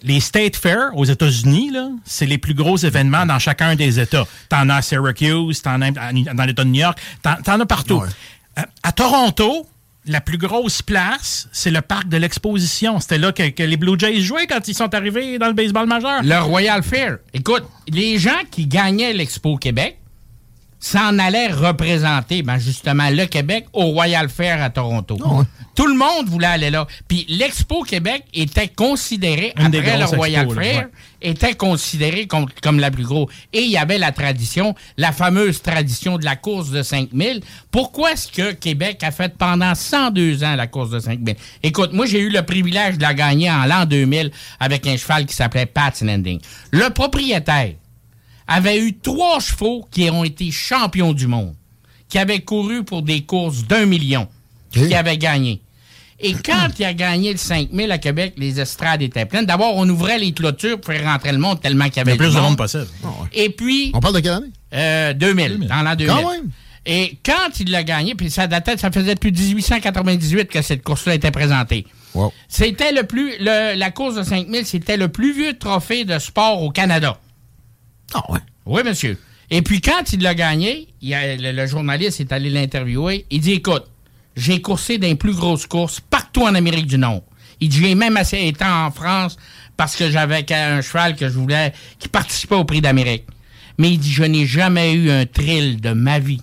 les 0.03 0.21
State 0.21 0.57
Fair 0.57 0.91
aux 0.95 1.05
États-Unis, 1.05 1.73
c'est 2.05 2.27
les 2.27 2.39
plus 2.39 2.55
gros 2.55 2.77
événements 2.77 3.27
dans 3.27 3.39
chacun 3.39 3.75
des 3.75 3.99
États. 3.99 4.27
T'en 4.49 4.69
as 4.69 4.77
à 4.77 4.83
Syracuse, 4.83 5.63
t'en 5.63 5.81
as 5.83 5.91
dans 5.91 6.45
l'État 6.45 6.65
de 6.65 6.69
New 6.69 6.81
York, 6.81 6.99
t'en, 7.23 7.37
t'en 7.43 7.61
as 7.61 7.67
partout. 7.67 8.01
Ouais. 8.01 8.09
À, 8.57 8.67
à 8.83 8.93
Toronto, 8.93 9.67
la 10.07 10.21
plus 10.21 10.39
grosse 10.39 10.83
place, 10.83 11.49
c'est 11.53 11.71
le 11.71 11.81
parc 11.81 12.09
de 12.09 12.17
l'exposition. 12.17 13.01
C'était 13.01 13.19
là 13.19 13.33
que, 13.33 13.49
que 13.49 13.63
les 13.63 13.77
Blue 13.77 13.99
Jays 13.99 14.21
jouaient 14.21 14.47
quand 14.47 14.67
ils 14.69 14.75
sont 14.75 14.95
arrivés 14.95 15.39
dans 15.39 15.49
le 15.49 15.53
baseball 15.53 15.87
majeur. 15.87 16.23
Le 16.23 16.39
Royal 16.39 16.83
Fair. 16.83 17.19
Écoute, 17.35 17.65
les 17.89 18.19
gens 18.19 18.39
qui 18.51 18.67
gagnaient 18.67 19.13
l'Expo 19.13 19.57
Québec 19.57 19.99
s'en 20.79 21.19
allaient 21.19 21.49
représenter, 21.49 22.43
ben 22.43 22.59
justement, 22.59 23.09
le 23.11 23.27
Québec 23.27 23.67
au 23.73 23.87
Royal 23.87 24.29
Fair 24.29 24.63
à 24.63 24.71
Toronto. 24.71 25.19
Ah. 25.25 25.43
Tout 25.75 25.87
le 25.87 25.95
monde 25.95 26.29
voulait 26.29 26.47
aller 26.47 26.71
là. 26.71 26.87
Puis 27.09 27.27
l'Expo 27.29 27.83
Québec 27.83 28.25
était 28.33 28.69
considéré, 28.69 29.53
Une 29.59 29.67
après 29.67 29.99
le 29.99 30.05
Royal 30.05 30.49
là, 30.49 30.55
Fair, 30.55 30.77
ouais. 30.77 30.89
était 31.21 31.55
considéré 31.55 32.27
comme, 32.27 32.47
comme 32.63 32.79
la 32.79 32.91
plus 32.91 33.05
grosse. 33.05 33.31
Et 33.53 33.63
il 33.63 33.71
y 33.71 33.77
avait 33.77 33.99
la 33.99 34.13
tradition, 34.13 34.75
la 34.97 35.13
fameuse 35.13 35.61
tradition 35.61 36.19
de 36.19 36.25
la 36.25 36.37
course 36.37 36.71
de 36.71 36.83
5000. 36.83 37.43
Pourquoi 37.71 38.13
est-ce 38.13 38.29
que 38.29 38.53
Québec 38.53 39.03
a 39.03 39.11
fait 39.11 39.37
pendant 39.37 39.75
102 39.75 40.45
ans 40.45 40.57
la 40.57 40.67
course 40.67 40.91
de 40.91 41.01
5000? 41.01 41.37
Écoute, 41.63 41.93
moi, 41.93 42.07
j'ai 42.07 42.21
eu 42.21 42.31
le 42.31 42.43
privilège 42.43 42.97
de 42.97 43.03
la 43.03 43.15
gagner 43.15 43.51
en 43.51 43.65
l'an 43.65 43.85
2000 43.85 44.31
avec 44.61 44.87
un 44.87 44.97
cheval 44.97 45.27
qui 45.27 45.35
s'appelait 45.35 45.67
Pat's 45.67 46.03
Landing. 46.03 46.41
Le 46.71 46.89
propriétaire 46.91 47.73
avait 48.49 48.79
eu 48.79 48.97
trois 48.99 49.41
chevaux 49.41 49.87
qui 49.91 50.09
ont 50.11 50.25
été 50.25 50.51
champions 50.51 51.13
du 51.13 51.27
monde, 51.27 51.55
qui 52.09 52.19
avaient 52.19 52.41
couru 52.41 52.85
pour 52.85 53.03
des 53.03 53.23
courses 53.23 53.65
d'un 53.65 53.87
million, 53.87 54.29
qui 54.73 54.95
avaient 54.95 55.19
gagné. 55.19 55.61
Et 56.19 56.33
quand 56.33 56.69
il 56.79 56.85
a 56.87 56.95
gagné 56.95 57.33
le 57.33 57.39
5000 57.39 57.91
à 57.93 57.99
Québec, 57.99 58.35
les 58.39 58.59
estrades 58.59 59.03
étaient 59.03 59.27
pleines. 59.27 59.45
D'abord, 59.45 59.77
on 59.77 59.87
ouvrait 59.89 60.19
les 60.19 60.33
clôtures 60.33 60.81
pour 60.81 60.95
faire 60.95 61.05
rentrer 61.05 61.31
le 61.33 61.37
monde 61.39 61.61
tellement 61.61 61.85
qu'il 61.87 61.99
y 61.99 62.01
avait 62.01 62.13
Le 62.13 62.17
plus 62.17 62.29
de 62.29 62.33
monde 62.33 62.43
monde. 62.51 62.57
possible. 62.57 62.87
Et 63.35 63.51
puis, 63.51 63.91
On 63.93 64.01
parle 64.01 64.15
de 64.15 64.21
quelle 64.21 64.33
année? 64.33 64.47
euh, 64.73 65.13
2000, 65.13 65.67
dans 65.69 65.83
l'an 65.83 65.95
2000. 65.95 66.07
Quand 66.15 66.31
même. 66.31 66.51
Et 66.87 67.19
quand 67.25 67.59
il 67.61 67.71
l'a 67.71 67.83
gagné, 67.83 68.15
puis 68.15 68.31
ça 68.31 68.47
datait, 68.47 68.79
ça 68.79 68.91
faisait 68.91 69.15
depuis 69.15 69.33
1898 69.33 70.47
que 70.49 70.63
cette 70.63 70.83
course-là 70.83 71.15
était 71.17 71.31
présentée. 71.33 71.85
Wow. 72.15 72.33
C'était 72.49 72.93
le 72.93 73.03
plus, 73.03 73.33
le- 73.41 73.77
la 73.77 73.91
course 73.91 74.15
de 74.15 74.23
5000, 74.23 74.65
c'était 74.65 74.97
le 74.97 75.09
plus 75.09 75.35
vieux 75.35 75.59
trophée 75.59 76.05
de 76.05 76.19
sport 76.19 76.63
au 76.63 76.71
Canada. 76.71 77.19
Ah 78.15 78.23
ouais. 78.31 78.41
Oui, 78.65 78.83
monsieur. 78.85 79.19
Et 79.51 79.63
puis 79.63 79.81
quand 79.81 80.13
il 80.13 80.23
l'a 80.23 80.35
gagné, 80.35 80.89
le, 81.03 81.67
journaliste 81.67 82.21
est 82.21 82.33
allé 82.33 82.51
l'interviewer. 82.51 83.27
Il 83.31 83.41
dit 83.41 83.53
Écoute, 83.53 83.85
j'ai 84.37 84.61
coursé 84.61 84.99
les 84.99 85.15
plus 85.15 85.35
grosses 85.35 85.67
courses 85.67 86.01
partout 86.01 86.43
en 86.43 86.55
Amérique 86.55 86.87
du 86.87 86.99
Nord. 86.99 87.23
Il 87.61 87.69
dit 87.69 87.81
J'ai 87.81 87.95
même 87.95 88.17
assez 88.17 88.47
été 88.47 88.65
en 88.65 88.91
France 88.91 89.37
parce 89.77 89.95
que 89.95 90.11
j'avais 90.11 90.51
un 90.53 90.81
cheval 90.83 91.17
que 91.17 91.29
je 91.29 91.35
voulais 91.35 91.73
qui 91.99 92.09
participait 92.09 92.57
au 92.57 92.65
prix 92.65 92.81
d'Amérique. 92.81 93.25
Mais 93.79 93.91
il 93.93 93.99
dit 93.99 94.13
Je 94.13 94.25
n'ai 94.25 94.47
jamais 94.47 94.95
eu 94.95 95.11
un 95.11 95.27
thrill 95.27 95.81
de 95.81 95.91
ma 95.91 96.19
vie 96.19 96.43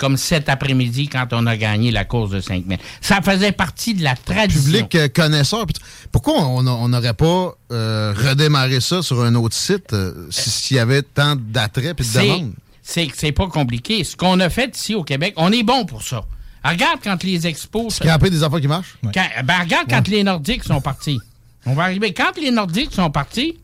comme 0.00 0.16
cet 0.16 0.48
après-midi 0.48 1.08
quand 1.08 1.26
on 1.32 1.46
a 1.46 1.56
gagné 1.58 1.90
la 1.90 2.06
course 2.06 2.30
de 2.30 2.40
5000. 2.40 2.78
Ça 3.02 3.20
faisait 3.20 3.52
partie 3.52 3.92
de 3.92 4.02
la 4.02 4.16
tradition. 4.16 4.62
Public 4.86 4.94
euh, 4.94 5.08
connaisseur. 5.08 5.66
Pourquoi 6.10 6.46
on 6.46 6.88
n'aurait 6.88 7.12
pas 7.14 7.52
euh, 7.70 8.14
redémarré 8.16 8.80
ça 8.80 9.02
sur 9.02 9.22
un 9.22 9.34
autre 9.34 9.54
site 9.54 9.92
euh, 9.92 10.26
si- 10.30 10.48
s'il 10.50 10.76
y 10.78 10.80
avait 10.80 11.02
tant 11.02 11.36
d'attrait 11.36 11.90
et 11.90 11.94
de 11.94 12.02
C'est- 12.02 12.22
demande? 12.26 12.52
C'est 12.82 13.08
c'est 13.14 13.32
pas 13.32 13.46
compliqué. 13.46 14.02
Ce 14.02 14.16
qu'on 14.16 14.40
a 14.40 14.48
fait 14.48 14.74
ici 14.76 14.94
au 14.94 15.04
Québec, 15.04 15.34
on 15.36 15.52
est 15.52 15.62
bon 15.62 15.84
pour 15.84 16.02
ça. 16.02 16.24
Regarde 16.64 16.98
quand 17.04 17.22
les 17.22 17.46
expos. 17.46 17.94
Scraper 17.94 18.30
des 18.30 18.42
affaires 18.42 18.60
qui 18.60 18.68
marchent? 18.68 18.96
Quand- 19.14 19.28
ben, 19.44 19.60
regarde 19.60 19.86
quand 19.88 20.08
les 20.08 20.24
Nordiques 20.24 20.64
sont 20.64 20.80
partis. 20.80 21.20
On 21.66 21.74
va 21.74 21.84
arriver. 21.84 22.14
Quand 22.14 22.32
les 22.40 22.50
Nordiques 22.50 22.92
sont 22.94 23.10
partis, 23.10 23.58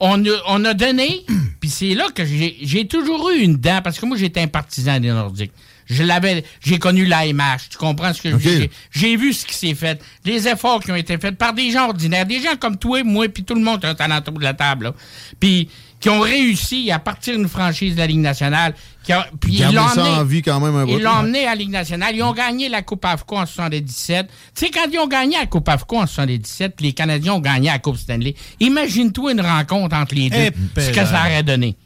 on 0.00 0.24
a, 0.24 0.30
on 0.48 0.64
a 0.64 0.74
donné, 0.74 1.24
puis 1.60 1.70
c'est 1.70 1.94
là 1.94 2.06
que 2.14 2.24
j'ai 2.24 2.56
j'ai 2.62 2.86
toujours 2.86 3.30
eu 3.30 3.40
une 3.40 3.56
dent, 3.56 3.80
parce 3.82 3.98
que 3.98 4.06
moi, 4.06 4.16
j'étais 4.16 4.40
un 4.40 4.48
partisan 4.48 5.00
des 5.00 5.08
Nordiques. 5.08 5.52
Je 5.86 6.02
l'avais, 6.02 6.44
j'ai 6.62 6.78
connu 6.78 7.06
l'AMH, 7.06 7.70
tu 7.70 7.78
comprends 7.78 8.12
ce 8.12 8.20
que 8.20 8.30
je 8.30 8.36
veux 8.36 8.58
dire? 8.58 8.68
J'ai 8.90 9.16
vu 9.16 9.32
ce 9.32 9.46
qui 9.46 9.54
s'est 9.54 9.74
fait, 9.74 9.98
les 10.24 10.46
efforts 10.46 10.80
qui 10.80 10.92
ont 10.92 10.96
été 10.96 11.16
faits 11.16 11.38
par 11.38 11.54
des 11.54 11.70
gens 11.70 11.86
ordinaires, 11.86 12.26
des 12.26 12.42
gens 12.42 12.56
comme 12.60 12.76
toi, 12.76 13.02
moi, 13.04 13.26
puis 13.30 13.42
tout 13.42 13.54
le 13.54 13.62
monde 13.62 13.80
qui 13.80 13.86
est 13.86 14.16
autour 14.18 14.34
de 14.34 14.44
la 14.44 14.52
table. 14.52 14.92
Puis 15.40 15.70
qui 16.00 16.08
ont 16.10 16.20
réussi 16.20 16.90
à 16.92 16.98
partir 17.00 17.36
d'une 17.36 17.48
franchise 17.48 17.94
de 17.94 17.98
la 17.98 18.06
Ligue 18.06 18.20
nationale, 18.20 18.74
qui 19.02 19.12
a- 19.12 19.26
puis 19.40 19.54
ils 19.54 19.74
l'ont 19.74 19.82
emmené- 19.82 20.08
en 20.20 20.24
vie 20.24 20.42
quand 20.42 20.60
même 20.60 20.76
un 20.76 20.84
bout. 20.84 20.92
ils 20.98 21.02
l'ont 21.02 21.10
emmené 21.10 21.44
à 21.46 21.50
la 21.50 21.54
Ligue 21.56 21.70
nationale. 21.70 22.14
Ils 22.14 22.22
ont 22.22 22.32
gagné 22.32 22.68
la 22.68 22.82
Coupe 22.82 23.04
AFCO 23.04 23.36
en 23.36 23.46
77. 23.46 24.28
Tu 24.54 24.66
sais, 24.66 24.70
quand 24.70 24.86
ils 24.92 24.98
ont 24.98 25.08
gagné 25.08 25.36
la 25.38 25.46
Coupe 25.46 25.68
AFCO 25.68 25.96
en 25.98 26.06
77, 26.06 26.80
les 26.80 26.92
Canadiens 26.92 27.34
ont 27.34 27.40
gagné 27.40 27.68
la 27.68 27.78
Coupe 27.80 27.96
Stanley. 27.96 28.34
Imagine-toi 28.60 29.32
une 29.32 29.40
rencontre 29.40 29.96
entre 29.96 30.14
les 30.14 30.30
deux, 30.30 30.50
ce 30.76 30.90
que 30.90 31.04
ça 31.04 31.22
aurait 31.26 31.42
donné. 31.42 31.76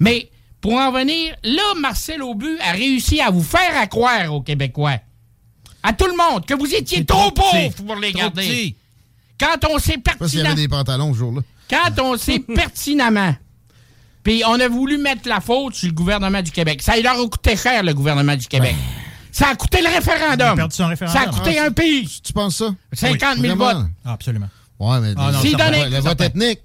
Mais, 0.00 0.30
pour 0.60 0.74
en 0.74 0.90
venir, 0.90 1.34
là, 1.44 1.62
Marcel 1.78 2.22
Aubu 2.22 2.56
a 2.66 2.72
réussi 2.72 3.20
à 3.20 3.30
vous 3.30 3.42
faire 3.42 3.76
à 3.78 3.86
croire 3.86 4.32
aux 4.32 4.40
Québécois, 4.40 4.96
à 5.82 5.92
tout 5.92 6.06
le 6.06 6.16
monde, 6.16 6.46
que 6.46 6.54
vous 6.54 6.74
étiez 6.74 7.04
trop 7.04 7.30
pauvres 7.32 7.70
pour 7.86 7.96
les 7.96 8.12
garder. 8.12 8.74
Quand 9.38 9.68
on 9.70 9.78
sait 9.78 9.92
Je 9.92 10.10
sais 10.10 10.18
pas 10.18 10.28
s'il 10.28 10.40
y 10.40 10.42
pertinemment... 10.42 10.48
avait 10.52 10.62
des 10.62 10.68
pantalons 10.68 11.12
ce 11.12 11.18
jour-là. 11.18 11.42
Quand 11.70 12.02
on 12.02 12.16
sait 12.16 12.38
pertinemment. 12.54 13.34
Puis 14.22 14.42
on 14.46 14.58
a 14.60 14.68
voulu 14.68 14.98
mettre 14.98 15.28
la 15.28 15.40
faute 15.40 15.74
sur 15.74 15.88
le 15.88 15.94
gouvernement 15.94 16.42
du 16.42 16.50
Québec. 16.50 16.82
Ça 16.82 16.96
leur 17.00 17.14
a 17.20 17.28
coûté 17.28 17.56
cher, 17.56 17.82
le 17.82 17.94
gouvernement 17.94 18.36
du 18.36 18.46
Québec. 18.46 18.74
Ça 19.32 19.48
a 19.50 19.54
coûté 19.54 19.80
le 19.82 19.88
référendum. 19.88 20.46
Il 20.48 20.50
a 20.50 20.56
perdu 20.56 20.76
son 20.76 20.88
référendum. 20.88 21.22
Ça 21.22 21.28
a 21.28 21.32
coûté 21.32 21.58
un 21.58 21.70
pays. 21.70 22.08
Tu 22.22 22.32
penses 22.32 22.56
ça? 22.56 22.70
50 22.92 23.38
000 23.38 23.54
Vraiment? 23.56 23.64
votes. 23.80 23.86
Ah, 24.04 24.12
absolument. 24.14 24.48
Ouais, 24.80 25.00
mais 25.00 25.12
Ah, 25.16 25.32
non, 25.32 25.40
donnait- 25.42 25.80
Ouais, 25.82 25.90
le 25.90 25.98
vote 26.00 26.20
ethnique. 26.20 26.60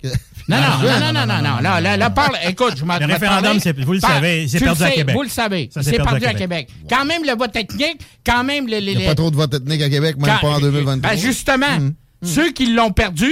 Non, 0.47 0.57
non, 0.57 0.67
non, 0.83 0.99
non, 0.99 1.13
non, 1.13 1.25
non, 1.25 1.41
non. 1.41 1.59
Là, 1.61 1.81
là, 1.81 1.97
là, 1.97 2.09
parle. 2.09 2.37
Écoute, 2.47 2.73
je 2.77 2.85
m'en 2.85 2.97
Le 2.99 3.05
référendum, 3.05 3.57
vous 3.85 3.93
le 3.93 3.99
Par- 3.99 4.11
savez, 4.11 4.47
c'est 4.47 4.59
tu 4.59 4.63
perdu 4.65 4.79
le 4.81 4.85
à 4.85 4.89
sais, 4.89 4.95
Québec. 4.95 5.15
Vous 5.15 5.23
le 5.23 5.29
savez. 5.29 5.69
Ça, 5.73 5.81
C'est 5.81 5.91
c'est 5.91 5.97
perdu 5.97 6.25
à 6.25 6.33
Québec. 6.33 6.69
Quand 6.89 7.05
même, 7.05 7.23
le 7.23 7.35
vote 7.35 7.51
technique, 7.51 8.01
quand 8.25 8.43
même, 8.43 8.67
les. 8.67 8.81
les- 8.81 8.91
Il 8.93 8.97
n'y 8.99 9.05
a 9.05 9.09
pas 9.09 9.15
trop 9.15 9.31
de 9.31 9.35
vote 9.35 9.53
ethnique 9.53 9.81
à 9.81 9.89
Québec, 9.89 10.15
même 10.17 10.25
quand- 10.41 10.47
pas 10.47 10.53
en 10.55 10.59
2023. 10.59 11.09
Ben, 11.11 11.17
justement, 11.17 11.79
Mm. 11.79 11.93
ceux 12.23 12.51
qui 12.51 12.67
l'ont 12.67 12.91
perdu, 12.91 13.31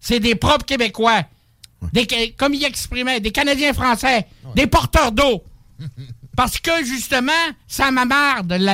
c'est 0.00 0.20
des 0.20 0.34
propres 0.34 0.64
Québécois. 0.64 1.22
Des, 1.92 2.32
comme 2.36 2.54
il 2.54 2.64
exprimait, 2.64 3.20
des 3.20 3.32
Canadiens 3.32 3.72
français, 3.72 4.26
des 4.54 4.66
porteurs 4.66 5.12
d'eau. 5.12 5.42
Parce 6.36 6.58
que, 6.58 6.84
justement, 6.84 7.32
ça 7.66 7.90
m'amarre 7.90 8.44
de 8.44 8.54
la 8.56 8.72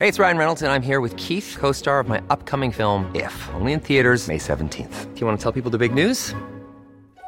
Hey, 0.00 0.08
it's 0.08 0.18
Ryan 0.18 0.36
Reynolds, 0.36 0.60
and 0.60 0.70
I'm 0.70 0.82
here 0.82 1.00
with 1.00 1.16
Keith, 1.16 1.56
co 1.58 1.72
star 1.72 2.00
of 2.00 2.08
my 2.08 2.20
upcoming 2.28 2.72
film, 2.72 3.10
If, 3.14 3.32
only 3.54 3.72
in 3.72 3.80
theaters, 3.80 4.28
May 4.28 4.38
17th. 4.38 5.14
Do 5.14 5.20
you 5.20 5.26
want 5.26 5.38
to 5.38 5.42
tell 5.42 5.52
people 5.52 5.70
the 5.70 5.78
big 5.78 5.94
news? 5.94 6.34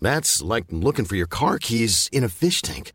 That's 0.00 0.42
like 0.42 0.66
looking 0.70 1.06
for 1.06 1.16
your 1.16 1.26
car 1.26 1.58
keys 1.58 2.08
in 2.12 2.22
a 2.24 2.28
fish 2.28 2.62
tank. 2.62 2.92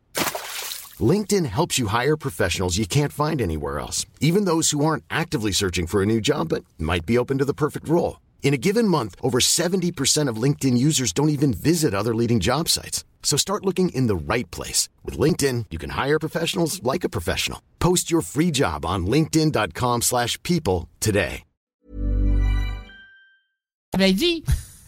LinkedIn 0.98 1.46
helps 1.46 1.78
you 1.78 1.88
hire 1.88 2.16
professionals 2.16 2.78
you 2.78 2.86
can't 2.86 3.12
find 3.12 3.42
anywhere 3.42 3.78
else, 3.78 4.06
even 4.20 4.44
those 4.44 4.70
who 4.70 4.84
aren't 4.84 5.04
actively 5.10 5.52
searching 5.52 5.86
for 5.86 6.02
a 6.02 6.06
new 6.06 6.20
job 6.20 6.48
but 6.48 6.64
might 6.78 7.04
be 7.04 7.18
open 7.18 7.38
to 7.38 7.44
the 7.44 7.52
perfect 7.52 7.88
role. 7.88 8.20
In 8.42 8.54
a 8.54 8.58
given 8.58 8.86
month, 8.88 9.16
over 9.22 9.40
70% 9.40 10.28
of 10.30 10.42
LinkedIn 10.42 10.78
users 10.78 11.12
don't 11.12 11.30
even 11.30 11.52
visit 11.52 11.94
other 11.94 12.14
leading 12.14 12.40
job 12.40 12.68
sites. 12.68 13.04
So 13.22 13.36
start 13.36 13.64
looking 13.66 13.88
in 13.88 14.06
the 14.06 14.14
right 14.14 14.48
place. 14.52 14.88
With 15.04 15.18
LinkedIn, 15.18 15.66
you 15.72 15.78
can 15.78 15.90
hire 15.90 16.20
professionals 16.20 16.80
like 16.84 17.02
a 17.02 17.08
professional. 17.08 17.60
Post 17.80 18.08
your 18.08 18.22
free 18.22 18.52
job 18.52 18.86
on 18.86 19.06
linkedin.com/people 19.06 20.00
slash 20.00 20.40
people 20.44 20.88
today. 21.00 21.42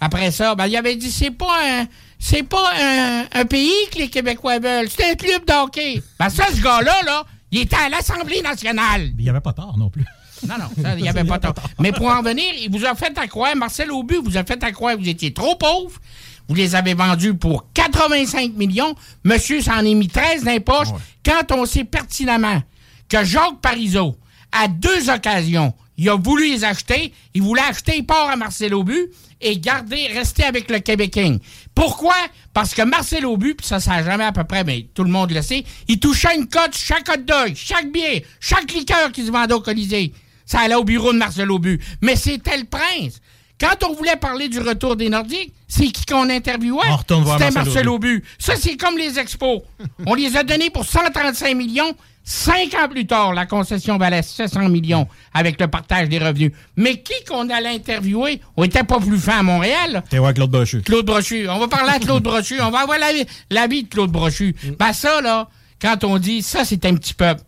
après 0.01 0.31
ça, 0.31 0.55
ben, 0.55 0.67
il 0.67 0.77
avait 0.77 0.97
dit, 0.97 1.11
c'est 1.11 1.31
pas 1.31 1.81
un, 1.81 1.89
c'est 2.19 2.43
pas 2.43 2.71
un, 2.81 3.25
un 3.33 3.45
pays 3.45 3.73
que 3.93 3.99
les 3.99 4.09
Québécois 4.09 4.59
veulent, 4.59 4.89
c'est 4.91 5.11
un 5.11 5.15
club 5.15 5.45
d'hockey. 5.47 6.03
Ben, 6.19 6.29
ça, 6.29 6.47
ce 6.55 6.61
gars-là, 6.61 6.97
là, 7.05 7.25
il 7.51 7.61
était 7.61 7.77
à 7.77 7.89
l'Assemblée 7.89 8.43
nationale. 8.43 9.13
Il 9.19 9.25
n'y 9.25 9.31
avait 9.31 9.41
pas 9.41 9.53
tort 9.53 9.77
non 9.79 9.89
plus. 9.91 10.05
Non, 10.47 10.57
non, 10.59 10.69
ça, 10.83 10.95
il 10.97 11.03
n'y 11.03 11.09
avait 11.09 11.25
pas 11.25 11.39
tort. 11.39 11.55
Mais 11.79 11.93
pour 11.93 12.09
en 12.09 12.23
venir, 12.23 12.53
il 12.61 12.71
vous 12.71 12.85
a 12.85 12.95
fait 12.95 13.17
à 13.19 13.27
croire, 13.27 13.55
Marcel 13.57 13.91
Aubu 13.91 14.17
vous 14.23 14.37
a 14.37 14.45
fait 14.45 14.63
à 14.63 14.73
croire 14.73 14.95
que 14.95 15.01
vous 15.01 15.09
étiez 15.09 15.33
trop 15.33 15.57
pauvre. 15.57 15.99
Vous 16.49 16.55
les 16.55 16.75
avez 16.75 16.95
vendus 16.95 17.35
pour 17.35 17.71
85 17.75 18.55
millions. 18.55 18.95
Monsieur 19.25 19.61
s'en 19.61 19.81
est 19.85 19.95
mis 19.95 20.09
13 20.09 20.45
dans 20.45 20.51
les 20.51 20.61
poches. 20.61 20.89
Quand 21.25 21.53
on 21.53 21.67
sait 21.67 21.85
pertinemment 21.85 22.63
que 23.09 23.23
Jacques 23.23 23.61
Parizeau, 23.61 24.17
à 24.53 24.67
deux 24.67 25.11
occasions, 25.11 25.75
il 25.99 26.09
a 26.09 26.15
voulu 26.15 26.49
les 26.49 26.65
acheter. 26.65 27.13
Il 27.35 27.43
voulait 27.43 27.63
acheter, 27.63 27.97
il 27.97 28.07
part 28.07 28.31
à 28.31 28.37
Marcel 28.37 28.73
Aubu 28.73 29.11
et 29.41 29.59
garder, 29.59 30.07
rester 30.15 30.45
avec 30.45 30.71
le 30.71 30.79
Québécois. 30.79 31.39
Pourquoi? 31.75 32.15
Parce 32.55 32.73
que 32.73 32.83
Marcel 32.83 33.27
Aubu, 33.27 33.55
puis 33.57 33.67
ça, 33.67 33.81
ça 33.81 33.95
a 33.95 34.05
jamais 34.05 34.25
à 34.25 34.33
peu 34.33 34.45
près, 34.45 34.65
mais 34.65 34.87
tout 34.95 35.05
le 35.05 35.11
monde 35.11 35.33
le 35.33 35.43
sait, 35.43 35.65
il 35.89 35.99
touchait 35.99 36.37
une 36.37 36.49
cote 36.49 36.75
chaque 36.75 37.09
hot 37.09 37.23
dog, 37.23 37.55
chaque 37.57 37.91
bière, 37.91 38.21
chaque 38.41 38.73
liqueur 38.73 39.13
qui 39.13 39.27
se 39.27 39.33
vendait 39.33 39.55
au 39.55 39.61
Colisée. 39.61 40.13
Ça 40.47 40.61
allait 40.61 40.77
au 40.77 40.85
bureau 40.85 41.13
de 41.13 41.19
Marcel 41.19 41.51
Aubu. 41.51 41.81
Mais 42.01 42.17
c'était 42.17 42.57
le 42.57 42.65
prince. 42.65 43.21
Quand 43.61 43.85
on 43.89 43.93
voulait 43.93 44.17
parler 44.17 44.49
du 44.49 44.61
retour 44.61 44.95
des 44.95 45.09
Nordiques, 45.09 45.53
c'est 45.67 45.87
qui 45.87 46.07
qu'on 46.07 46.31
interviewait? 46.31 46.87
C'était 46.99 47.21
Marcel 47.21 47.53
Marcel 47.53 47.89
Aubu. 47.89 48.25
Ça, 48.39 48.55
c'est 48.55 48.77
comme 48.77 48.97
les 48.97 49.19
expos. 49.19 49.63
on 50.07 50.15
les 50.15 50.37
a 50.37 50.45
donnés 50.45 50.71
pour 50.71 50.85
135 50.85 51.55
millions. 51.57 51.93
Cinq 52.31 52.75
ans 52.75 52.89
plus 52.91 53.07
tard, 53.07 53.33
la 53.33 53.47
concession 53.47 53.97
valait 53.97 54.21
700 54.21 54.69
millions 54.69 55.09
avec 55.33 55.59
le 55.59 55.67
partage 55.67 56.11
des 56.11 56.19
revenus. 56.19 56.53
Mais 56.77 57.01
qui 57.01 57.15
qu'on 57.27 57.49
allait 57.49 57.75
interviewer? 57.75 58.43
On 58.55 58.65
était 58.65 58.85
pas 58.85 59.01
plus 59.01 59.17
fin 59.19 59.39
à 59.39 59.43
Montréal. 59.43 60.05
T'es 60.11 60.19
voir 60.19 60.35
Claude 60.35 60.51
Brochu. 60.51 60.83
Claude 60.83 61.07
Brochu. 61.07 61.49
On 61.49 61.59
va 61.59 61.69
parler 61.69 61.91
à 61.91 61.99
Claude 61.99 62.23
Brochu. 62.23 62.61
On 62.61 62.71
va 62.71 62.81
avoir 62.81 62.99
la, 62.99 63.07
la 63.51 63.67
vie 63.67 63.85
de 63.85 63.89
Claude 63.89 64.11
Brochu. 64.13 64.55
Ben 64.79 64.93
ça, 64.93 65.23
là, 65.23 65.49
quand 65.81 66.05
on 66.05 66.19
dit 66.19 66.43
ça, 66.43 66.67
c'est 66.67 66.85
un 66.85 66.95
petit 66.97 67.15
peuple. 67.15 67.41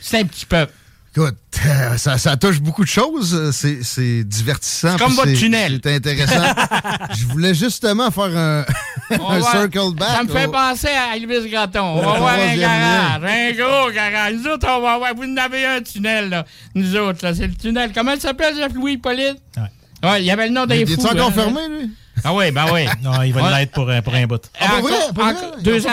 C'est 0.00 0.20
un 0.20 0.24
petit 0.24 0.46
peuple. 0.46 0.72
Écoute, 1.14 1.36
Euh, 1.66 1.96
Ça, 1.98 2.16
ça 2.16 2.36
touche 2.38 2.60
beaucoup 2.60 2.84
de 2.84 2.88
choses. 2.88 3.50
C'est 3.52 4.24
divertissant. 4.24 4.92
C'est 4.92 5.04
comme 5.04 5.12
votre 5.12 5.32
tunnel. 5.34 5.80
C'est 5.84 5.94
intéressant. 5.94 6.54
Je 7.18 7.26
voulais 7.26 7.54
justement 7.54 8.10
faire 8.10 8.34
un, 8.36 8.64
un 9.10 9.40
circle 9.42 9.94
back. 9.94 10.08
Ça 10.08 10.22
me 10.24 10.28
fait 10.28 10.46
au- 10.46 10.50
penser 10.50 10.88
à 10.88 11.16
Elvis 11.16 11.48
Gratton. 11.50 11.80
On 11.82 12.02
va 12.02 12.18
voir 12.18 12.34
un 12.34 12.56
garage, 12.56 13.22
un 13.24 13.52
gros 13.52 13.90
garage. 13.92 14.34
Nous 14.34 14.46
autres, 14.50 14.66
on 14.68 14.80
va 14.80 14.98
voir. 14.98 15.14
Vous 15.14 15.24
en 15.24 15.36
avez 15.36 15.64
un 15.66 15.80
tunnel, 15.82 16.28
là. 16.30 16.44
Nous 16.74 16.96
autres, 16.96 17.24
là, 17.24 17.34
c'est 17.34 17.46
le 17.46 17.54
tunnel. 17.54 17.92
Comment 17.94 18.12
il 18.12 18.20
s'appelle, 18.20 18.54
Jeff 18.56 18.72
Louis 18.74 18.96
Pauline? 18.98 19.36
Ouais. 19.56 20.08
Ouais, 20.10 20.22
il 20.22 20.26
y 20.26 20.30
avait 20.30 20.48
le 20.48 20.52
nom 20.54 20.66
des 20.66 20.80
Il 20.80 20.86
fous. 20.86 21.00
est 21.00 21.06
encore 21.10 21.28
hein. 21.28 21.32
fermé, 21.32 21.60
lui? 21.68 21.90
Ah 22.24 22.34
oui, 22.34 22.50
ben 22.50 22.64
oui. 22.72 22.84
Non, 23.02 23.22
il 23.22 23.32
va 23.32 23.42
Ouais. 23.44 23.58
l'être 23.60 23.72
pour, 23.72 23.88
un- 23.90 24.02
pour 24.02 24.14
un 24.14 24.26
bout. 24.26 24.40
Ah, 24.60 24.66
pour 24.68 24.78
Encore- 24.78 24.88
vrai? 24.90 24.98
Pour 25.14 25.24
vrai? 25.24 25.32
encore- 25.34 25.54
Ils 25.58 25.62
deux 25.62 25.86
ans. 25.86 25.90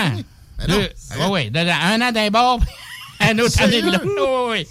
Ben 0.60 0.68
Deux- 0.68 0.74
arrête. 0.76 0.96
ouais, 1.20 1.28
ouais, 1.28 1.50
deux 1.50 1.68
ans. 1.68 1.78
Un 1.84 2.02
an 2.02 2.12
d'un 2.12 2.30
bord, 2.30 2.60
un 3.20 3.40
autre 3.40 3.62
année 3.62 3.82
de 3.82 3.88
l'autre. 3.92 4.48
Ouais, 4.50 4.52
ouais. 4.52 4.68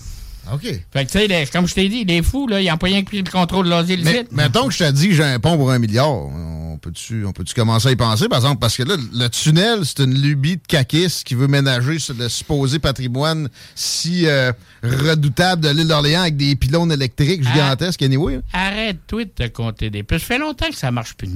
OK. 0.52 0.62
Fait 0.92 1.04
que, 1.06 1.11
tu 1.12 1.18
sais, 1.18 1.46
comme 1.52 1.68
je 1.68 1.75
t'ai 1.75 1.88
dit, 1.88 2.04
les 2.04 2.22
fous, 2.22 2.46
là, 2.49 2.61
ils 2.61 2.68
n'ont 2.68 2.76
pas 2.76 2.87
rien 2.87 3.00
que 3.02 3.06
pris 3.06 3.22
le 3.22 3.30
contrôle 3.30 3.66
de 3.66 3.70
l'asile 3.70 4.02
Mais 4.04 4.11
ici. 4.12 4.25
mettons 4.32 4.66
que 4.66 4.72
je 4.75 4.78
te 4.78 4.90
dis 4.90 5.08
que 5.08 5.14
j'ai 5.14 5.22
un 5.25 5.38
pont 5.38 5.56
pour 5.56 5.70
un 5.70 5.78
milliard. 5.78 6.11
On 6.11 6.62
peut-tu 6.82 7.24
on 7.24 7.32
peut 7.32 7.44
commencer 7.54 7.88
à 7.88 7.90
y 7.92 7.96
penser, 7.96 8.28
par 8.28 8.38
exemple? 8.38 8.58
Parce 8.60 8.76
que 8.76 8.82
là, 8.82 8.96
le 9.14 9.28
tunnel, 9.28 9.80
c'est 9.84 10.00
une 10.00 10.14
lubie 10.20 10.56
de 10.56 10.62
caquis 10.68 11.22
qui 11.24 11.34
veut 11.34 11.46
ménager 11.46 11.98
sur 11.98 12.14
le 12.14 12.28
supposé 12.28 12.78
patrimoine 12.78 13.48
si 13.74 14.26
euh, 14.26 14.52
redoutable 14.82 15.62
de 15.62 15.68
l'île 15.70 15.88
d'Orléans 15.88 16.22
avec 16.22 16.36
des 16.36 16.54
pylônes 16.56 16.92
électriques 16.92 17.42
Ah. 17.46 17.52
gigantesques, 17.54 18.02
anyway. 18.02 18.40
Arrête-toi 18.52 19.24
de 19.24 19.30
te 19.30 19.48
compter 19.48 19.88
des. 19.90 20.04
Ça 20.10 20.18
fait 20.18 20.38
longtemps 20.38 20.68
que 20.68 20.76
ça 20.76 20.90
marche 20.90 21.14
plus 21.14 21.28
de 21.28 21.34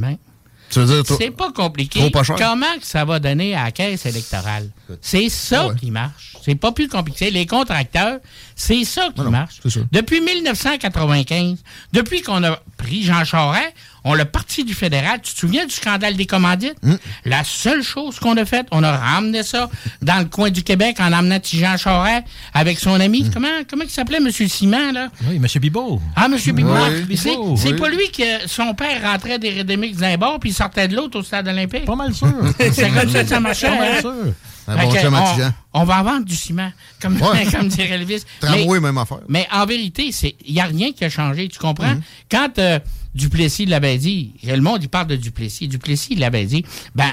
toi- 1.03 1.17
C'est 1.21 1.31
pas 1.31 1.53
compliqué. 1.53 2.11
Pas. 2.11 2.23
Comment 2.25 2.67
que 2.81 2.87
ça 2.87 3.05
va 3.05 3.21
donner 3.21 3.55
à 3.55 3.65
la 3.65 3.71
caisse 3.71 4.05
électorale? 4.05 4.69
C'est 5.01 5.29
ça 5.29 5.63
Ah 5.63 5.69
ouais. 5.69 5.77
qui 5.77 5.93
marche. 5.93 6.37
C'est 6.45 6.57
pas 6.57 6.73
plus 6.73 6.89
compliqué. 6.89 7.31
Les 7.31 7.47
contracteurs, 7.47 8.19
c'est 8.59 8.85
ça 8.85 9.11
qui 9.15 9.21
non, 9.21 9.31
marche. 9.31 9.57
c'est 9.63 9.69
ça. 9.69 9.81
Depuis 9.93 10.23
1995, 10.23 11.59
depuis 11.93 12.23
qu'on 12.23 12.43
a 12.43 12.59
pris 12.79 13.03
Jean 13.03 13.23
Charest, 13.23 13.75
on 14.03 14.15
l'a 14.15 14.25
parti 14.25 14.65
du 14.65 14.73
fédéral. 14.73 15.21
Tu 15.23 15.35
te 15.35 15.39
souviens 15.39 15.67
du 15.67 15.73
scandale 15.73 16.17
des 16.17 16.25
commandites? 16.25 16.77
Hmm. 16.83 16.95
La 17.27 17.45
seule 17.45 17.83
chose 17.83 18.19
qu'on 18.19 18.37
a 18.39 18.47
faite, 18.47 18.67
on 18.71 18.83
a 18.83 18.97
ramené 18.97 19.43
ça 19.43 19.69
dans 20.01 20.19
le 20.21 20.25
coin 20.25 20.51
du 20.51 20.63
Québec 20.63 20.97
en 21.01 21.11
petit 21.39 21.59
Jean 21.59 21.77
Charest 21.77 22.25
avec 22.55 22.79
son 22.79 22.99
ami. 22.99 23.25
Hmm. 23.25 23.31
Comment, 23.35 23.49
comment 23.69 23.85
il 23.85 23.91
s'appelait, 23.91 24.19
M. 24.19 24.31
Simon, 24.31 24.93
là? 24.93 25.09
Oui, 25.29 25.37
M. 25.37 25.47
Bibot. 25.61 26.01
Ah, 26.15 26.27
M. 26.27 26.39
Bibard. 26.55 26.89
Oui, 26.89 27.17
c'est 27.17 27.31
Bibot, 27.31 27.57
c'est 27.57 27.73
oui. 27.73 27.79
pas 27.79 27.89
lui 27.91 28.11
que 28.11 28.49
son 28.49 28.73
père 28.73 29.03
rentrait 29.03 29.39
des 29.39 29.51
Redemix 29.51 29.99
d'un 29.99 30.17
bord 30.17 30.41
puis 30.41 30.51
il 30.51 30.55
sortait 30.55 30.89
de 30.89 30.97
l'autre 30.97 31.19
au 31.19 31.23
stade 31.23 31.47
olympique. 31.47 31.85
Pas 31.85 31.95
mal 31.95 32.15
sûr. 32.15 32.33
C'est 32.59 32.91
comme 32.91 33.11
ça 33.11 33.23
que 33.23 33.29
ça 33.29 33.41
marchait. 33.41 33.69
Pas 33.69 33.77
mal 33.77 33.93
hein? 33.97 34.01
sûr. 34.01 34.33
Un 34.69 34.77
bon 34.77 34.91
chum 34.93 35.15
on, 35.15 35.81
on 35.81 35.85
va 35.85 36.01
en 36.01 36.05
vendre 36.05 36.25
du 36.25 36.35
ciment, 36.37 36.73
comme, 37.01 37.21
Ouais. 37.21 37.47
comme 37.53 37.69
dirait 37.69 37.91
Elvis. 37.91 38.23
Mais, 38.43 38.49
Tramway, 38.49 38.81
même 38.81 38.99
affaire. 38.99 39.21
mais 39.29 39.47
en 39.53 39.65
vérité, 39.67 40.11
il 40.45 40.55
n'y 40.55 40.61
a 40.61 40.65
rien 40.65 40.93
qui 40.93 41.05
a 41.05 41.11
changé, 41.11 41.49
tu 41.49 41.59
comprends? 41.59 41.95
Mhm. 41.95 42.03
Quand 42.31 42.59
euh, 42.59 42.79
Duplessis 43.15 43.67
l'avait 43.67 43.99
dit, 43.99 44.33
le 44.45 44.61
monde, 44.61 44.83
il 44.83 44.89
parle 44.89 45.07
de 45.07 45.17
Duplessis. 45.17 45.69
Duplessis, 45.69 46.15
l'avait 46.17 46.45
dit, 46.45 46.65
ben, 46.95 47.11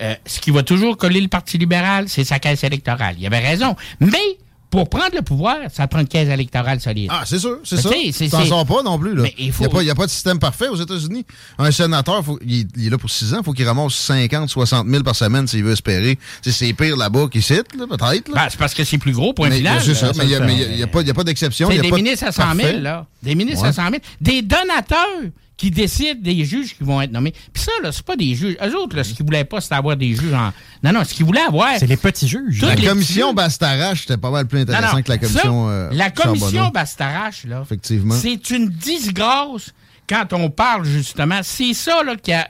euh, 0.00 0.14
ce 0.26 0.40
qui 0.40 0.50
va 0.50 0.62
toujours 0.62 0.96
coller 0.96 1.20
le 1.20 1.28
Parti 1.28 1.58
libéral, 1.58 2.08
c'est 2.08 2.24
sa 2.24 2.38
caisse 2.38 2.64
électorale. 2.64 3.16
Il 3.18 3.26
avait 3.26 3.38
raison. 3.40 3.76
Mais, 4.00 4.38
pour 4.72 4.88
prendre 4.88 5.14
le 5.14 5.22
pouvoir, 5.22 5.58
ça 5.72 5.86
prend 5.86 6.00
une 6.00 6.08
caisse 6.08 6.28
électorale 6.28 6.80
solide. 6.80 7.10
Ah, 7.12 7.22
c'est 7.26 7.38
sûr, 7.38 7.58
c'est 7.62 7.76
Mais 7.90 8.10
ça. 8.10 8.24
tu 8.24 8.30
t'en 8.30 8.44
sors 8.46 8.66
pas 8.66 8.82
non 8.82 8.98
plus. 8.98 9.14
Là. 9.14 9.22
Mais 9.22 9.34
il 9.38 9.52
faut- 9.52 9.62
n'y 9.82 9.90
a, 9.90 9.94
pas 9.94 10.06
de 10.06 10.10
système 10.10 10.38
parfait 10.38 10.68
aux 10.68 10.76
États-Unis. 10.76 11.24
Un 11.58 11.70
sénateur, 11.70 12.24
faut, 12.24 12.38
il, 12.44 12.60
est- 12.62 12.66
il 12.76 12.86
est 12.86 12.90
là 12.90 12.96
pour 12.98 13.10
6 13.10 13.34
ans, 13.34 13.38
il 13.40 13.44
faut 13.44 13.52
qu'il 13.52 13.66
ramasse 13.68 13.92
50, 13.94 14.48
60 14.48 14.88
000 14.88 15.02
par 15.04 15.14
semaine 15.14 15.46
s'il 15.46 15.62
veut 15.62 15.72
espérer. 15.72 16.18
C'est 16.42 16.72
pire 16.72 16.96
là-bas 16.96 17.26
qu'ici, 17.30 17.52
là, 17.54 17.86
peut-être. 17.88 18.30
Ben, 18.34 18.46
c'est 18.50 18.58
parce 18.58 18.72
que 18.74 18.82
c'est 18.82 18.98
plus 18.98 19.12
gros, 19.12 19.34
point 19.34 19.50
mais 19.50 19.56
final. 19.58 19.80
c'est 19.82 19.94
ça, 19.94 20.06
là. 20.06 20.12
mais 20.16 20.24
il 20.24 20.28
n'y 20.28 20.34
a, 20.34 20.40
mais 20.40 20.82
a- 20.82 21.10
a 21.10 21.14
pas, 21.14 21.22
d'exception. 21.24 21.68
C'est 21.68 21.74
il 21.74 21.76
y 21.76 21.80
a 21.80 21.82
des 21.82 21.90
de 21.90 21.94
ministres 21.94 22.26
à 22.26 22.32
100 22.32 22.42
000, 22.42 22.56
parfait. 22.56 22.80
là. 22.80 23.06
Des 23.22 23.34
ministres 23.34 23.62
Ouais. 23.62 23.68
à 23.68 23.72
100 23.72 23.82
000. 23.90 23.96
Des 24.20 24.40
donateurs 24.42 24.96
qui 25.62 25.70
décident 25.70 26.20
des 26.20 26.44
juges 26.44 26.76
qui 26.76 26.82
vont 26.82 27.00
être 27.00 27.12
nommés. 27.12 27.30
Puis 27.52 27.62
ça, 27.62 27.70
là, 27.84 27.92
c'est 27.92 28.02
pas 28.04 28.16
des 28.16 28.34
juges. 28.34 28.56
Eux 28.60 28.76
autres, 28.76 28.96
là, 28.96 29.04
ce 29.04 29.14
qu'ils 29.14 29.24
voulaient 29.24 29.44
pas, 29.44 29.60
c'était 29.60 29.76
avoir 29.76 29.96
des 29.96 30.12
juges 30.12 30.34
en. 30.34 30.52
Non, 30.82 30.92
non, 30.92 31.04
ce 31.04 31.14
qu'ils 31.14 31.24
voulaient 31.24 31.40
avoir. 31.42 31.78
C'est 31.78 31.86
les 31.86 31.96
petits 31.96 32.26
juges. 32.26 32.60
La 32.62 32.74
commission 32.74 33.28
petits- 33.28 33.36
Bastarache, 33.36 34.00
c'était 34.00 34.16
pas 34.16 34.32
mal 34.32 34.48
plus 34.48 34.62
intéressant 34.62 34.96
non, 34.96 35.02
que 35.04 35.08
la 35.08 35.18
commission. 35.18 35.68
ça, 35.68 35.72
euh, 35.72 35.90
la 35.92 36.10
commission. 36.10 36.68
Bastarache, 36.70 37.44
là. 37.44 37.60
Effectivement. 37.62 38.16
C'est 38.16 38.50
une 38.50 38.70
disgrâce 38.70 39.72
quand 40.08 40.32
on 40.32 40.50
parle, 40.50 40.84
justement. 40.84 41.38
C'est 41.44 41.74
ça, 41.74 42.02
là, 42.02 42.16
qui 42.16 42.32
a. 42.32 42.48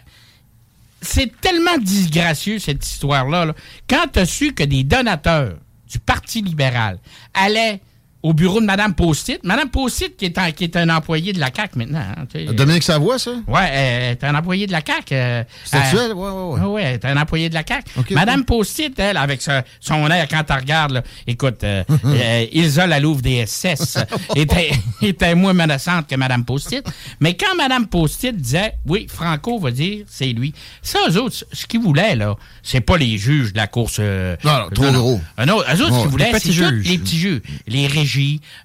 C'est 1.02 1.38
tellement 1.42 1.76
disgracieux, 1.76 2.58
cette 2.60 2.86
histoire-là. 2.86 3.44
là. 3.44 3.54
Quand 3.90 4.06
tu 4.10 4.20
as 4.20 4.24
su 4.24 4.54
que 4.54 4.64
des 4.64 4.84
donateurs 4.84 5.58
du 5.90 5.98
Parti 5.98 6.40
libéral 6.40 6.98
allaient 7.34 7.82
au 8.22 8.32
bureau 8.34 8.60
de 8.60 8.66
Mme 8.66 8.94
Postit, 8.94 9.38
Mme 9.42 9.68
Postit, 9.68 10.12
qui 10.16 10.26
est, 10.26 10.38
un, 10.38 10.52
qui 10.52 10.64
est 10.64 10.76
un 10.76 10.88
employé 10.90 11.32
de 11.32 11.40
la 11.40 11.50
CAQ 11.54 11.76
maintenant. 11.78 12.00
hein. 12.16 12.52
Dominique 12.52 12.82
Savoie, 12.84 13.18
ça? 13.18 13.32
Ouais, 13.48 13.68
elle 13.72 14.12
est 14.12 14.24
un 14.24 14.34
employé 14.34 14.66
de 14.66 14.72
la 14.72 14.80
CAQ. 14.84 15.14
euh, 15.14 15.44
elle-? 15.72 16.12
Ouais, 16.12 16.12
ouais, 16.12 16.30
ouais. 16.30 16.60
oui, 16.60 16.66
oui, 16.66 16.82
elle 16.84 16.94
est 16.94 17.04
un 17.04 17.16
employé 17.16 17.48
de 17.48 17.54
la 17.54 17.64
CAQ. 17.66 17.90
Ok, 17.98 18.10
Madame 18.12 18.40
ok. 18.40 18.46
Postit, 18.46 18.92
elle, 18.96 19.16
avec 19.16 19.42
ce- 19.42 19.62
son 19.80 20.06
air, 20.08 20.28
quand 20.28 20.44
elle 20.48 20.56
regarde, 20.56 20.92
là, 20.92 21.02
écoute, 21.26 21.64
euh, 21.64 21.82
euh, 22.04 22.46
Ilsa 22.52 22.86
Lalouve 22.86 23.22
des 23.22 23.44
SS 23.46 23.98
était, 24.36 24.70
était 25.00 25.34
moins 25.34 25.52
menaçante 25.52 26.06
que 26.06 26.14
Madame 26.14 26.44
Postit. 26.44 26.80
Mais 27.20 27.34
quand 27.36 27.56
Madame 27.56 27.86
Postit 27.88 28.32
disait, 28.32 28.74
oui, 28.86 29.06
Franco 29.10 29.58
va 29.58 29.70
dire, 29.72 30.04
c'est 30.08 30.26
lui, 30.32 30.52
ça, 30.80 30.98
eux 31.08 31.18
autres, 31.18 31.44
ce 31.52 31.66
qu'ils 31.66 31.80
voulaient, 31.80 32.14
là, 32.14 32.36
c'est 32.62 32.80
pas 32.80 32.96
les 32.96 33.18
juges 33.18 33.52
de 33.52 33.58
la 33.58 33.66
course. 33.66 33.96
euh, 33.98 34.36
Non, 34.44 34.58
non, 34.60 34.68
trop 34.70 34.92
gros. 34.92 35.20
Euh, 35.40 35.44
non, 35.44 35.58
eux 35.60 35.82
autres, 35.82 35.94
ce 35.96 36.00
qu'ils 36.02 36.10
voulaient, 36.10 36.32
c'est 36.38 36.48
les 36.88 36.98
petits 36.98 37.18
juges. 37.18 37.42
Les 37.66 37.86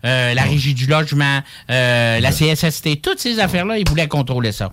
euh, 0.06 0.34
la 0.34 0.44
régie 0.44 0.74
du 0.74 0.86
logement, 0.88 1.42
euh, 1.70 2.20
la 2.20 2.32
CSST, 2.32 3.02
toutes 3.02 3.20
ces 3.20 3.40
affaires-là, 3.40 3.78
ils 3.78 3.88
voulaient 3.88 4.08
contrôler 4.08 4.52
ça. 4.52 4.72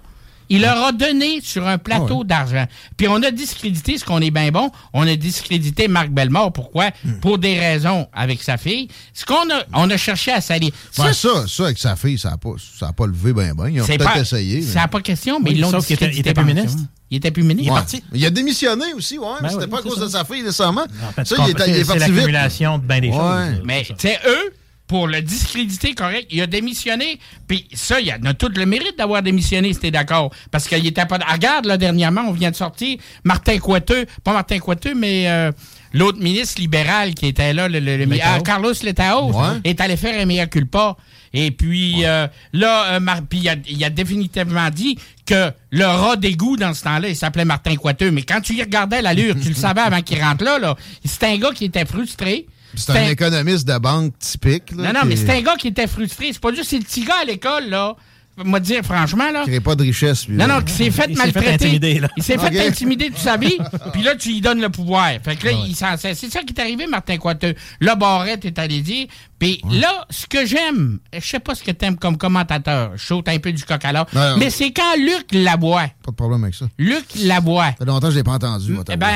Il 0.50 0.60
leur 0.60 0.76
a 0.84 0.92
donné 0.92 1.40
sur 1.42 1.66
un 1.66 1.78
plateau 1.78 2.20
Ah 2.22 2.26
d'argent. 2.26 2.66
Puis 2.98 3.08
on 3.08 3.22
a 3.22 3.30
discrédité, 3.30 3.96
ce 3.96 4.04
qu'on 4.04 4.20
est 4.20 4.30
bien 4.30 4.50
bon, 4.50 4.70
on 4.92 5.06
a 5.08 5.16
discrédité 5.16 5.88
Marc 5.88 6.10
Bellemare. 6.10 6.52
Pourquoi? 6.52 6.90
Hmm. 7.02 7.18
Pour 7.20 7.38
des 7.38 7.58
raisons 7.58 8.08
avec 8.12 8.42
sa 8.42 8.58
fille. 8.58 8.88
Ce 9.14 9.24
qu'on 9.24 9.34
a, 9.50 9.62
on 9.72 9.88
a 9.88 9.96
cherché 9.96 10.32
à 10.32 10.42
salir. 10.42 10.70
Ben, 10.98 11.14
ça, 11.14 11.46
ça, 11.48 11.64
avec 11.64 11.78
sa 11.78 11.96
fille, 11.96 12.18
ça 12.18 12.32
n'a 12.32 12.36
pas, 12.36 12.50
ça 12.78 12.88
a 12.88 12.92
pas 12.92 13.06
levé 13.06 13.32
ben 13.32 13.54
ben. 13.54 13.70
Ils 13.70 13.80
ont 13.80 13.86
peut-être 13.86 14.04
pas, 14.04 14.20
essayé. 14.20 14.56
mais- 14.60 14.66
Ça 14.66 14.80
n'a 14.80 14.88
pas 14.88 15.00
question, 15.00 15.40
mais 15.40 15.48
Oui, 15.48 15.56
ils 15.56 15.60
l'ont 15.62 15.68
était- 15.70 15.78
il 15.78 15.86
discrédité 15.86 16.20
était 16.30 16.34
plus 16.34 16.44
ministre. 16.44 16.78
ça. 16.78 16.84
Il 17.10 17.16
était 17.16 17.30
plus 17.30 17.42
ministre. 17.42 17.72
Ouais. 17.72 17.78
parti. 17.80 18.04
Il 18.12 18.26
a 18.26 18.30
démissionné 18.30 18.92
aussi, 18.94 19.16
ouais, 19.18 19.26
mais 19.40 19.48
Ben 19.48 19.48
c'était 19.48 19.64
oui, 19.64 19.70
pas 19.70 19.78
à 19.78 19.82
cause 19.82 19.98
ça. 19.98 20.04
de 20.04 20.08
sa 20.10 20.24
fille 20.26 20.42
nécessairement. 20.42 20.84
En 21.08 21.12
fait, 21.12 21.24
ça, 21.26 21.36
il 21.38 21.42
est, 21.50 21.68
il 21.68 21.76
est 21.76 21.84
parti 21.86 22.02
vite. 22.04 22.14
l'accumulation 22.16 22.76
de 22.78 22.84
bien 22.84 23.00
des 23.00 23.08
Ouais. 23.08 23.14
choses. 23.16 23.62
Mais, 23.64 23.84
C'est 23.88 23.96
tu 23.96 24.08
sais, 24.08 24.18
eux, 24.28 24.52
pour 24.86 25.06
le 25.08 25.22
discréditer 25.22 25.94
correct, 25.94 26.26
il 26.30 26.40
a 26.42 26.46
démissionné. 26.46 27.18
Puis 27.48 27.66
ça, 27.72 28.00
il 28.00 28.10
a, 28.10 28.18
tout 28.34 28.50
le 28.54 28.66
mérite 28.66 28.98
d'avoir 28.98 29.22
démissionné, 29.22 29.72
si 29.72 29.80
t'es 29.80 29.90
d'accord. 29.90 30.30
Parce 30.50 30.68
qu'il 30.68 30.86
était 30.86 31.06
pas. 31.06 31.18
Ah, 31.26 31.32
Regarde, 31.34 31.64
là, 31.66 31.76
dernièrement, 31.78 32.22
on 32.28 32.32
vient 32.32 32.50
de 32.50 32.56
sortir 32.56 32.98
Martin 33.24 33.58
Coiteux, 33.58 34.04
pas 34.22 34.32
Martin 34.34 34.58
Coiteux, 34.58 34.94
mais 34.94 35.28
euh, 35.28 35.50
l'autre 35.94 36.18
ministre 36.20 36.60
libéral 36.60 37.14
qui 37.14 37.26
était 37.28 37.54
là, 37.54 37.68
le, 37.68 37.80
le- 37.80 37.96
le- 38.04 38.18
ah, 38.22 38.40
Carlos 38.44 38.74
Letao, 38.82 39.32
Ouais. 39.32 39.58
est 39.64 39.80
allé 39.80 39.96
faire 39.96 40.20
un 40.20 40.26
mea 40.26 40.46
culpa. 40.46 40.96
Et 41.36 41.50
puis 41.50 42.04
euh, 42.04 42.28
là, 42.52 42.92
euh, 42.94 43.00
Mar- 43.00 43.22
puis 43.28 43.40
il 43.40 43.48
a, 43.48 43.56
il 43.68 43.82
a 43.82 43.90
définitivement 43.90 44.68
dit 44.70 44.98
que 45.26 45.50
le 45.70 45.84
rat 45.86 46.16
d'égout 46.16 46.56
dans 46.56 46.74
ce 46.74 46.84
temps-là, 46.84 47.08
il 47.08 47.16
s'appelait 47.16 47.44
Martin 47.46 47.74
Coiteux. 47.76 48.10
Mais 48.12 48.22
quand 48.22 48.40
tu 48.40 48.54
y 48.54 48.60
regardais 48.62 49.00
l'allure, 49.02 49.34
tu 49.42 49.48
le 49.48 49.54
savais 49.54 49.80
avant 49.80 50.00
qu'il 50.02 50.22
rentre 50.22 50.44
là, 50.44 50.58
là. 50.60 50.76
C'était 51.04 51.26
un 51.26 51.38
gars 51.38 51.50
qui 51.52 51.64
était 51.64 51.86
frustré. 51.86 52.46
C'est 52.76 52.92
un 52.92 53.08
économiste 53.08 53.66
de 53.66 53.78
banque 53.78 54.18
typique. 54.18 54.70
Là, 54.76 54.92
Non, 54.92 55.00
non, 55.00 55.06
mais 55.06 55.16
c'est 55.16 55.30
un 55.30 55.40
gars 55.42 55.56
qui 55.56 55.68
était 55.68 55.86
frustré. 55.86 56.30
C'est 56.32 56.40
pas 56.40 56.52
juste, 56.52 56.70
c'est 56.70 56.78
le 56.78 56.84
petit 56.84 57.04
gars 57.04 57.18
à 57.22 57.24
l'école, 57.24 57.68
là. 57.68 57.96
Moi, 58.36 58.58
dire, 58.60 58.82
franchement, 58.82 59.30
là. 59.30 59.44
crée 59.46 59.60
pas 59.60 59.74
de 59.76 59.82
richesse, 59.82 60.26
lui. 60.26 60.36
Non, 60.36 60.46
là. 60.46 60.54
non, 60.58 60.62
qui 60.64 60.72
s'est 60.72 60.90
fait 60.90 61.06
Il 61.08 61.16
s'est 61.16 61.26
fait 61.30 61.32
maltraiter. 61.34 61.66
intimider, 61.66 62.00
là. 62.00 62.08
Il 62.16 62.22
s'est 62.22 62.36
fait 62.38 62.66
intimider 62.66 63.06
toute 63.10 63.18
sa 63.18 63.36
vie, 63.36 63.56
puis 63.92 64.02
là, 64.02 64.16
tu 64.16 64.30
lui 64.30 64.40
donnes 64.40 64.60
le 64.60 64.70
pouvoir. 64.70 65.10
Fait 65.22 65.36
que 65.36 65.46
là, 65.46 65.52
il 65.66 65.76
s'en 65.76 65.96
sert. 65.96 66.16
C'est 66.16 66.30
ça 66.32 66.40
qui 66.42 66.52
est 66.52 66.60
arrivé, 66.60 66.86
Martin 66.86 67.16
Coiteux. 67.18 67.54
Là, 67.80 67.94
Barrette 67.94 68.44
est 68.44 68.58
allé 68.58 68.80
dire. 68.80 69.06
Puis 69.38 69.60
là, 69.70 70.06
ce 70.10 70.26
que 70.26 70.46
j'aime, 70.46 71.00
je 71.12 71.20
sais 71.20 71.38
pas 71.38 71.54
ce 71.54 71.62
que 71.62 71.70
t'aimes 71.70 71.96
comme 71.96 72.16
commentateur, 72.16 72.92
je 72.96 73.04
saute 73.04 73.28
un 73.28 73.38
peu 73.38 73.52
du 73.52 73.62
coq 73.64 73.84
à 73.84 74.06
mais 74.38 74.48
c'est 74.50 74.72
quand 74.72 74.96
Luc 74.96 75.26
Labois, 75.32 75.88
Pas 76.04 76.10
de 76.10 76.16
problème 76.16 76.42
avec 76.44 76.54
ça. 76.54 76.66
Luc 76.78 77.04
Labois, 77.22 77.66
Ça 77.66 77.72
fait 77.78 77.84
longtemps 77.84 78.06
que 78.08 78.12
je 78.14 78.18
l'ai 78.18 78.24
pas 78.24 78.32
entendu. 78.32 78.72
moi, 78.72 78.84
eh 78.90 78.96
ben, 78.96 79.12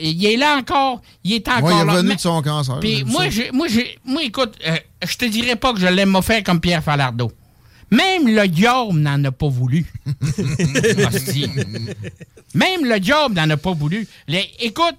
il 0.00 0.24
est 0.24 0.36
là 0.36 0.56
encore, 0.58 1.00
il 1.24 1.32
est 1.34 1.48
encore 1.48 1.60
Moi, 1.62 1.72
il 1.72 1.88
est 1.88 1.90
revenu 1.92 2.14
de 2.14 2.20
son 2.20 2.40
cancer. 2.42 2.78
puis 2.80 3.04
moi, 3.04 3.28
j'ai- 3.28 3.50
moi, 3.52 3.66
j'ai- 3.68 3.98
moi, 4.04 4.22
écoute, 4.22 4.54
euh, 4.66 4.76
je 5.06 5.16
te 5.16 5.24
dirais 5.24 5.56
pas 5.56 5.72
que 5.72 5.80
je 5.80 5.86
l'aime 5.86 6.16
faire 6.22 6.42
comme 6.42 6.60
Pierre 6.60 6.82
Falardeau. 6.82 7.32
Même 7.92 8.26
le 8.26 8.48
diable 8.48 8.98
n'en 8.98 9.22
a 9.22 9.30
pas 9.30 9.48
voulu. 9.48 9.86
Même 12.54 12.84
le 12.84 12.98
diable 12.98 13.34
n'en 13.34 13.48
a 13.50 13.56
pas 13.56 13.72
voulu. 13.72 14.06
Les- 14.28 14.50
écoute, 14.60 14.96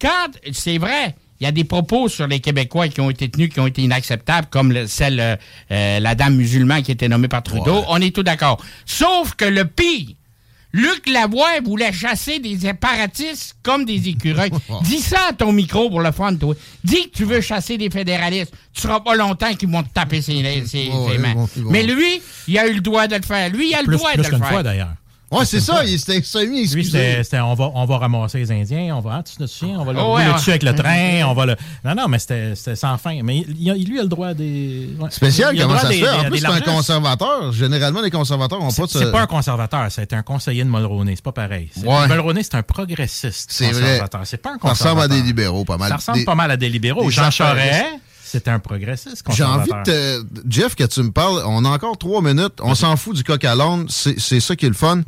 quand 0.00 0.28
c'est 0.52 0.78
vrai, 0.78 1.14
il 1.40 1.44
y 1.44 1.46
a 1.46 1.52
des 1.52 1.64
propos 1.64 2.08
sur 2.08 2.26
les 2.26 2.40
Québécois 2.40 2.88
qui 2.88 3.00
ont 3.00 3.10
été 3.10 3.28
tenus, 3.30 3.50
qui 3.50 3.60
ont 3.60 3.66
été 3.66 3.82
inacceptables, 3.82 4.48
comme 4.50 4.72
le- 4.72 4.86
celle, 4.86 5.20
euh, 5.20 5.36
euh, 5.70 6.00
la 6.00 6.14
dame 6.14 6.34
musulmane 6.36 6.82
qui 6.82 6.92
était 6.92 7.08
nommée 7.08 7.28
par 7.28 7.42
Trudeau. 7.42 7.80
Ouais. 7.80 7.84
On 7.88 8.00
est 8.00 8.14
tout 8.14 8.22
d'accord. 8.22 8.62
Sauf 8.86 9.34
que 9.34 9.44
le 9.44 9.64
pire, 9.64 10.08
Luc 10.72 11.08
Lavoie 11.08 11.60
voulait 11.64 11.92
chasser 11.92 12.38
des 12.38 12.58
séparatistes 12.58 13.56
comme 13.62 13.84
des 13.84 14.08
écureuils. 14.08 14.50
Dis 14.82 15.00
ça 15.00 15.18
à 15.30 15.32
ton 15.32 15.52
micro 15.52 15.88
pour 15.90 16.00
le 16.00 16.12
fun, 16.12 16.34
toi. 16.36 16.54
Dis 16.84 17.10
que 17.10 17.16
tu 17.16 17.24
veux 17.24 17.40
chasser 17.40 17.76
des 17.76 17.90
fédéralistes. 17.90 18.52
Tu 18.72 18.82
seras 18.82 19.00
pas 19.00 19.14
longtemps 19.16 19.52
qu'ils 19.54 19.68
vont 19.68 19.82
te 19.82 19.92
taper 19.92 20.22
ses, 20.22 20.42
ses- 20.66 20.88
Oh, 20.92 21.08
ses 21.08 21.14
ils 21.16 21.20
mains. 21.20 21.46
Mais 21.70 21.82
lui, 21.82 22.22
il 22.46 22.58
a 22.58 22.68
eu 22.68 22.74
le 22.74 22.80
droit 22.80 23.06
de 23.08 23.16
le 23.16 23.22
faire. 23.22 23.50
Lui, 23.50 23.70
il 23.70 23.74
a 23.74 23.80
le 23.80 23.86
Plus, 23.86 23.96
droit 23.96 24.12
plus 24.12 24.22
de 24.22 24.28
le 24.30 24.38
faire. 24.38 24.48
fois, 24.48 24.62
d'ailleurs. 24.62 24.92
Ouais, 25.30 25.44
c'est 25.44 25.60
ça, 25.60 25.84
il 25.84 25.96
s'était 25.98 26.18
Lui, 26.18 26.24
semi-excusé. 26.24 26.90
c'était, 26.90 27.22
c'était, 27.24 27.38
on, 27.40 27.54
va, 27.54 27.70
on 27.74 27.84
va 27.84 27.98
ramasser 27.98 28.38
les 28.38 28.50
Indiens, 28.50 28.96
on 28.96 29.00
va, 29.00 29.18
ah, 29.18 29.22
tu 29.22 29.36
te 29.36 29.46
souviens, 29.46 29.78
on 29.78 29.84
va 29.84 29.92
le 29.92 30.00
Oh, 30.00 30.16
ouais, 30.16 30.24
avec 30.24 30.62
le 30.64 30.74
train, 30.74 31.22
on 31.28 31.34
va 31.34 31.46
le. 31.46 31.56
Non, 31.84 31.94
non, 31.94 32.08
mais 32.08 32.18
c'était, 32.18 32.56
c'était 32.56 32.74
sans 32.74 32.98
fin. 32.98 33.20
Mais 33.22 33.38
il, 33.38 33.46
lui, 33.72 33.94
il 33.94 33.98
a 34.00 34.02
le 34.02 34.08
droit 34.08 34.34
des. 34.34 34.88
ouais. 34.98 35.10
Spécial, 35.10 35.54
Il 35.54 35.60
a 35.60 35.62
le 35.62 35.68
comment 35.68 35.80
ça 35.80 35.86
se 35.86 35.92
des- 35.92 36.00
fait? 36.00 36.08
En 36.08 36.22
des- 36.24 36.28
plus, 36.30 36.38
c'est 36.40 36.46
un 36.46 36.60
conservateur. 36.60 37.52
Généralement, 37.52 38.00
les 38.00 38.10
conservateurs 38.10 38.58
n'ont 38.58 38.66
pas 38.72 38.86
C'est, 38.88 38.98
de... 38.98 39.04
c'est 39.04 39.12
pas 39.12 39.20
un 39.22 39.26
conservateur, 39.26 39.86
c'est 39.90 40.12
un 40.12 40.22
conseiller 40.22 40.64
de 40.64 40.68
Mulroney, 40.68 41.14
c'est 41.14 41.24
pas 41.24 41.30
pareil. 41.32 41.70
Ouais. 41.84 42.08
Mulroney, 42.08 42.42
c'est 42.42 42.56
un 42.56 42.62
progressiste 42.64 43.50
C'est 43.52 43.70
vrai. 43.70 43.80
conservateur. 43.82 44.20
C'est 44.24 44.36
pas 44.38 44.50
un 44.50 44.52
Ça 44.54 44.58
conservateur. 44.58 44.96
ressemble 44.96 45.12
à 45.12 45.16
des 45.16 45.22
libéraux, 45.26 45.64
pas 45.64 45.76
mal. 45.78 45.90
Ça 45.90 45.96
ressemble 45.96 46.18
Des- 46.18 46.24
pas 46.24 46.34
mal 46.34 46.50
à 46.50 46.56
des 46.56 46.68
libéraux. 46.68 47.04
des 47.04 47.10
Jean. 47.12 47.30
Charest, 47.30 47.84
c'est 48.30 48.48
un 48.48 48.58
progressiste 48.58 49.24
J'ai 49.32 49.44
envie 49.44 49.70
de 49.70 49.82
te... 49.82 50.24
Jeff, 50.48 50.74
que 50.74 50.84
tu 50.84 51.02
me 51.02 51.10
parles, 51.10 51.42
on 51.46 51.64
a 51.64 51.68
encore 51.68 51.98
trois 51.98 52.22
minutes. 52.22 52.54
On 52.62 52.74
s'en 52.74 52.96
fout 52.96 53.14
du 53.16 53.24
coq 53.24 53.44
à 53.44 53.54
l'âne. 53.54 53.86
C'est 53.88 54.40
ça 54.40 54.56
qui 54.56 54.66
est 54.66 54.70
le 54.70 54.74
fun. 54.74 55.00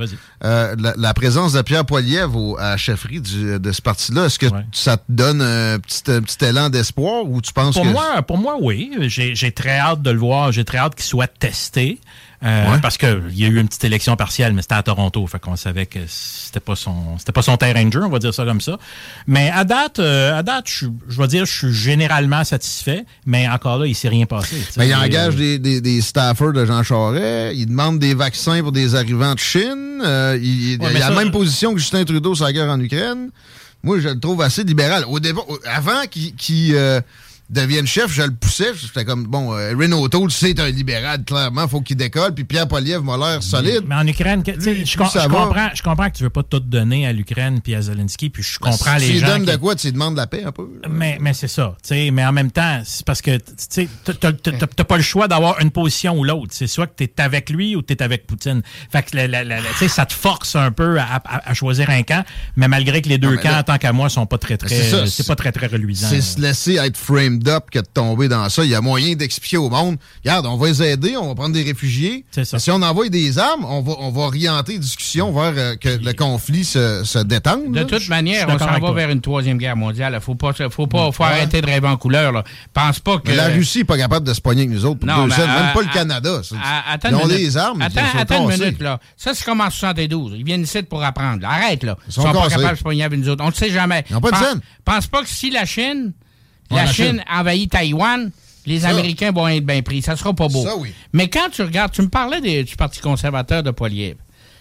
Euh, 0.45 0.75
la, 0.79 0.95
la 0.97 1.15
présence 1.15 1.53
de 1.53 1.63
Pierre 1.63 1.85
Poilievre 1.85 2.59
à 2.59 2.71
la 2.71 2.77
chefferie 2.77 3.21
du- 3.21 3.59
de 3.61 3.73
ce 3.73 3.81
parti-là, 3.83 4.27
est-ce 4.27 4.39
que 4.39 4.47
Ouais. 4.47 4.67
ça 4.73 4.97
te 4.97 5.05
donne 5.09 5.41
un 5.41 5.79
petit, 5.79 6.03
un 6.11 6.21
petit 6.23 6.45
élan 6.45 6.69
d'espoir 6.69 7.25
ou 7.27 7.41
tu 7.41 7.53
penses 7.53 7.75
Pour 7.75 7.85
que... 7.85 7.89
moi, 7.91 8.23
pour 8.23 8.39
moi, 8.39 8.57
oui. 8.61 8.91
J'ai 9.03 9.35
j'ai 9.35 9.53
très 9.53 9.79
hâte 9.79 10.03
de 10.03 10.11
le 10.11 10.19
voir. 10.19 10.53
J'ai 10.53 10.65
très 10.65 10.79
hâte 10.79 10.95
qu'il 10.95 11.05
soit 11.05 11.27
testé. 11.29 12.01
Euh, 12.45 12.73
Ouais. 12.73 12.81
Parce 12.81 12.99
qu'il 12.99 13.23
y 13.35 13.45
a 13.45 13.49
eu 13.49 13.59
une 13.61 13.69
petite 13.69 13.85
élection 13.85 14.17
partielle, 14.17 14.53
mais 14.53 14.63
c'était 14.63 14.75
à 14.75 14.83
Toronto. 14.83 15.27
Fait 15.27 15.39
qu'on 15.39 15.57
savait 15.57 15.87
que 15.87 16.01
c'était 16.09 16.59
pas 16.61 16.75
son 16.75 17.17
c'était 17.19 17.33
pas 17.33 17.43
son 17.43 17.57
terrain 17.57 17.85
de 17.85 17.93
jeu, 17.93 18.03
on 18.05 18.09
va 18.09 18.19
dire 18.19 18.35
ça 18.35 18.45
comme 18.45 18.61
ça. 18.61 18.79
Mais 19.27 19.51
à 19.51 19.65
date, 19.65 19.99
euh, 20.01 20.37
à 20.39 20.43
date, 20.43 20.65
je, 20.69 20.87
je 21.09 21.21
vais 21.21 21.29
dire, 21.29 21.45
je 21.45 21.53
suis 21.53 21.73
généralement 21.73 22.43
satisfait, 22.45 23.05
mais 23.27 23.49
encore 23.49 23.79
là, 23.79 23.87
il 23.87 23.95
s'est 23.95 24.09
rien 24.09 24.27
passé. 24.27 24.57
Ben, 24.77 24.85
il 24.85 24.95
engage 24.95 25.35
Euh, 25.35 25.39
des, 25.39 25.59
des, 25.59 25.81
des 25.81 26.01
staffers 26.01 26.53
de 26.53 26.65
Jean 26.67 26.83
Charest. 26.83 27.57
Il 27.57 27.67
demande 27.67 27.99
des 27.99 28.15
vaccins 28.15 28.61
pour 28.63 28.73
des 28.73 28.95
arrivants 28.95 29.35
de 29.35 29.39
Chine. 29.41 30.01
Euh, 30.05 30.37
il, 30.43 30.73
il 30.73 30.85
a 30.85 30.91
mais 30.93 30.99
la 30.99 31.11
même 31.11 31.31
position 31.31 31.73
que 31.75 31.79
Justin 31.79 32.05
Trudeau 32.05 32.35
sur 32.35 32.45
la 32.45 32.53
guerre 32.53 32.69
en 32.71 32.81
Ukraine. 32.81 33.31
Moi, 33.85 34.01
je 34.01 34.09
le 34.09 34.19
trouve 34.21 34.43
assez 34.43 34.65
libéral. 34.65 35.05
Au 35.09 35.19
départ, 35.21 35.45
avant 35.65 36.03
qu'il 36.11 36.35
qu'il, 36.35 36.75
euh, 36.75 37.01
devienne 37.53 37.87
chef, 37.87 38.13
je 38.13 38.23
le 38.23 38.33
poussais. 38.33 38.73
J'étais 38.75 39.05
comme, 39.05 39.25
bon, 39.27 39.53
euh, 39.55 39.75
Renault 39.79 40.09
Toll, 40.09 40.31
c'est 40.31 40.59
un 40.59 40.69
libéral, 40.71 41.25
clairement. 41.25 41.69
faut 41.69 41.81
qu'il 41.81 41.97
décolle. 41.97 42.35
Puis 42.35 42.45
Pierre 42.45 42.67
Poilievre 42.67 43.05
m'a 43.05 43.17
l'air 43.17 43.43
solide. 43.43 43.83
Mais 43.87 43.95
en 43.95 44.07
Ukraine, 44.07 44.43
tu 44.43 44.53
je, 44.59 44.85
je 44.85 44.97
comprends, 44.97 45.71
je 45.75 45.83
comprends 45.83 46.11
que 46.11 46.17
tu 46.17 46.23
veux 46.25 46.31
pas 46.31 46.43
tout 46.43 46.61
donner 46.61 47.07
à 47.07 47.13
l'Ukraine 47.13 47.61
puis 47.63 47.75
à 47.75 47.83
Zelensky, 47.83 48.31
puis 48.31 48.43
je 48.43 48.59
comprends 48.59 48.99
si 48.99 49.07
les 49.07 49.13
tu 49.15 49.19
gens. 49.21 49.27
donnes 49.29 49.45
qui- 49.45 49.53
de 49.53 49.57
quoi, 49.57 49.75
tu 49.77 49.93
demandes 49.93 50.17
la 50.17 50.27
paix 50.27 50.43
un 50.45 50.53
peu. 50.53 50.69
Mais, 50.91 51.19
mais 51.21 51.35
c'est 51.35 51.49
ça. 51.49 51.75
tu 51.83 51.89
sais, 51.91 52.11
Mais 52.11 52.25
en 52.25 52.33
même 52.33 52.51
temps, 52.51 52.83
c'est 52.85 53.05
parce 53.07 53.23
que 53.23 53.39
tu 53.73 53.89
t'as 54.05 54.85
pas 54.85 54.97
le 54.97 55.03
choix 55.03 55.29
d'avoir 55.29 55.61
une 55.61 55.71
position 55.71 56.19
ou 56.19 56.25
l'autre. 56.25 56.49
C'est 56.53 56.67
soit 56.67 56.87
que 56.87 56.95
tu 56.97 57.05
es 57.05 57.21
avec 57.21 57.51
lui 57.51 57.77
ou 57.77 57.83
tu 57.83 57.93
es 57.93 58.03
avec 58.03 58.27
Poutine. 58.27 58.63
Fait 58.91 59.03
que 59.03 59.17
la- 59.17 59.45
la- 59.45 59.59
tu 59.79 59.89
ça 59.89 60.07
te 60.07 60.13
force 60.13 60.57
un 60.57 60.71
peu 60.73 60.99
à, 60.99 61.05
à- 61.17 61.51
à 61.51 61.55
choisir 61.55 61.91
un 61.91 62.03
camp, 62.03 62.25
mais 62.57 62.69
malgré 62.69 63.03
que 63.03 63.09
les 63.09 63.19
deux 63.19 63.37
camps, 63.37 63.51
là- 63.51 63.63
tant 63.63 63.79
qu'à 63.79 63.93
moi, 63.93 64.09
sont 64.09 64.27
pas 64.27 64.39
très, 64.39 64.57
très. 64.57 65.07
C'est 65.07 65.27
pas 65.27 65.37
très, 65.37 65.53
très 65.53 65.67
reluisant. 65.67 66.09
C'est 66.09 66.21
se 66.21 66.41
laisser 66.41 66.75
être 66.77 66.97
framed 66.97 67.42
que 67.71 67.79
de 67.79 67.87
tomber 67.93 68.29
dans 68.29 68.49
ça. 68.49 68.65
Il 68.65 68.71
y 68.71 68.75
a 68.75 68.81
moyen 68.81 69.15
d'expliquer 69.15 69.57
au 69.57 69.69
monde, 69.69 69.97
regarde, 70.25 70.47
on 70.47 70.57
va 70.57 70.69
les 70.69 70.83
aider, 70.83 71.17
on 71.17 71.29
va 71.29 71.35
prendre 71.35 71.55
des 71.55 71.63
réfugiés. 71.63 72.25
C'est 72.31 72.45
ça. 72.45 72.59
Si 72.59 72.71
on 72.71 72.81
envoie 72.83 73.09
des 73.09 73.39
armes, 73.39 73.65
on 73.65 73.81
va, 73.83 73.93
on 73.99 74.11
va 74.11 74.23
orienter 74.23 74.73
les 74.73 74.79
discussions 74.79 75.33
vers 75.33 75.53
euh, 75.57 75.75
que 75.77 75.89
le 75.89 76.13
conflit 76.13 76.65
se, 76.65 77.03
se 77.05 77.19
détende. 77.19 77.73
De 77.73 77.81
là. 77.81 77.85
toute 77.85 78.09
manière, 78.09 78.49
on 78.49 78.59
s'en 78.59 78.67
va 78.67 78.79
toi. 78.79 78.93
vers 78.93 79.11
une 79.11 79.21
troisième 79.21 79.59
guerre 79.59 79.77
mondiale. 79.77 80.19
Faut 80.21 80.35
pas, 80.35 80.53
faut 80.71 80.87
pas, 80.87 81.11
faut 81.13 81.25
arrêter 81.25 81.61
de 81.61 81.67
rêver 81.67 81.89
en 81.89 81.97
couleur. 81.97 82.33
Là. 82.33 82.45
Pense 82.73 83.01
pas 83.01 83.19
que. 83.19 83.29
Mais 83.29 83.37
la 83.37 83.49
Russie 83.49 83.79
n'est 83.79 83.85
pas 83.85 83.99
capable 83.99 84.27
de 84.27 84.35
se 84.35 84.41
pogner 84.41 84.63
avec 84.63 84.75
nous 84.75 84.85
autres 84.85 85.01
pour 85.01 85.09
Non, 85.09 85.23
deux 85.25 85.29
mais, 85.31 85.35
cents, 85.37 85.43
euh, 85.43 85.63
même 85.65 85.73
pas 85.73 85.83
le 85.83 85.89
à- 85.89 85.93
Canada. 85.93 86.41
à- 86.63 86.93
attends 86.93 87.09
Ils 87.11 87.15
ont 87.17 87.29
des 87.29 87.57
armes. 87.57 87.83
Attends, 87.83 88.01
ils 88.01 88.13
sont 88.13 88.19
attends 88.19 88.51
une 88.51 88.59
minute, 88.59 88.81
là. 88.81 89.01
Ça, 89.17 89.33
c'est 89.35 89.45
comme 89.45 89.61
en 89.61 89.71
72. 89.71 90.35
Ils 90.37 90.45
viennent 90.45 90.63
ici 90.63 90.83
pour 90.83 91.03
apprendre. 91.03 91.47
Arrête, 91.47 91.85
là. 91.85 91.97
Ils 92.07 92.13
sont 92.13 92.23
sont, 92.23 92.33
pas 92.33 92.49
capables 92.49 92.73
de 92.73 92.79
se 92.79 92.83
pogner 92.83 93.05
avec 93.05 93.19
nous 93.19 93.29
autres. 93.29 93.45
On 93.45 93.49
ne 93.49 93.55
sait 93.55 93.71
jamais. 93.71 94.05
Ils 94.11 94.17
ont 94.17 94.21
pas 94.21 94.31
de. 94.31 94.61
Pense 94.85 95.07
pas 95.07 95.23
que 95.23 95.29
si 95.29 95.51
la 95.51 95.65
Chine, 95.65 96.13
la 96.77 96.87
Chine, 96.93 97.25
envahit 97.31 97.71
Taïwan, 97.71 98.31
les 98.67 98.81
Ça. 98.81 98.89
Américains 98.91 99.33
vont 99.33 99.49
être 99.49 99.65
bien 99.67 99.83
pris. 99.83 100.03
Ça 100.03 100.17
sera 100.17 100.33
pas 100.35 100.49
beau. 100.49 100.65
Ça, 100.65 100.77
oui. 100.77 100.93
Mais 101.13 101.29
quand 101.29 101.49
tu 101.51 101.63
regardes, 101.63 101.93
tu 101.93 102.03
me 102.03 102.09
parlais 102.09 102.41
des- 102.41 102.65
du 102.65 102.77
Parti 102.77 103.01
conservateur 103.01 103.63
de 103.63 103.71
Poilievre. 103.71 104.19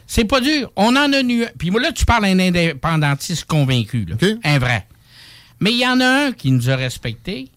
C'est 0.08 0.26
pas 0.26 0.42
dur. 0.42 0.72
On 0.76 0.96
en 0.96 1.14
a 1.14 1.24
nu. 1.24 1.46
Puis 1.58 1.70
là, 1.70 1.92
tu 1.94 2.04
parles 2.06 2.26
à 2.26 2.28
un 2.30 2.40
indépendantiste 2.40 3.46
convaincu, 3.46 4.06
là. 4.06 4.16
Un 4.44 4.60
vrai. 4.60 4.86
Mais 5.60 5.72
il 5.72 5.78
y 5.80 5.88
en 5.88 6.00
a 6.02 6.06
un 6.28 6.32
qui 6.32 6.52
nous 6.52 6.70
a 6.70 6.76
respectés. 6.76 7.50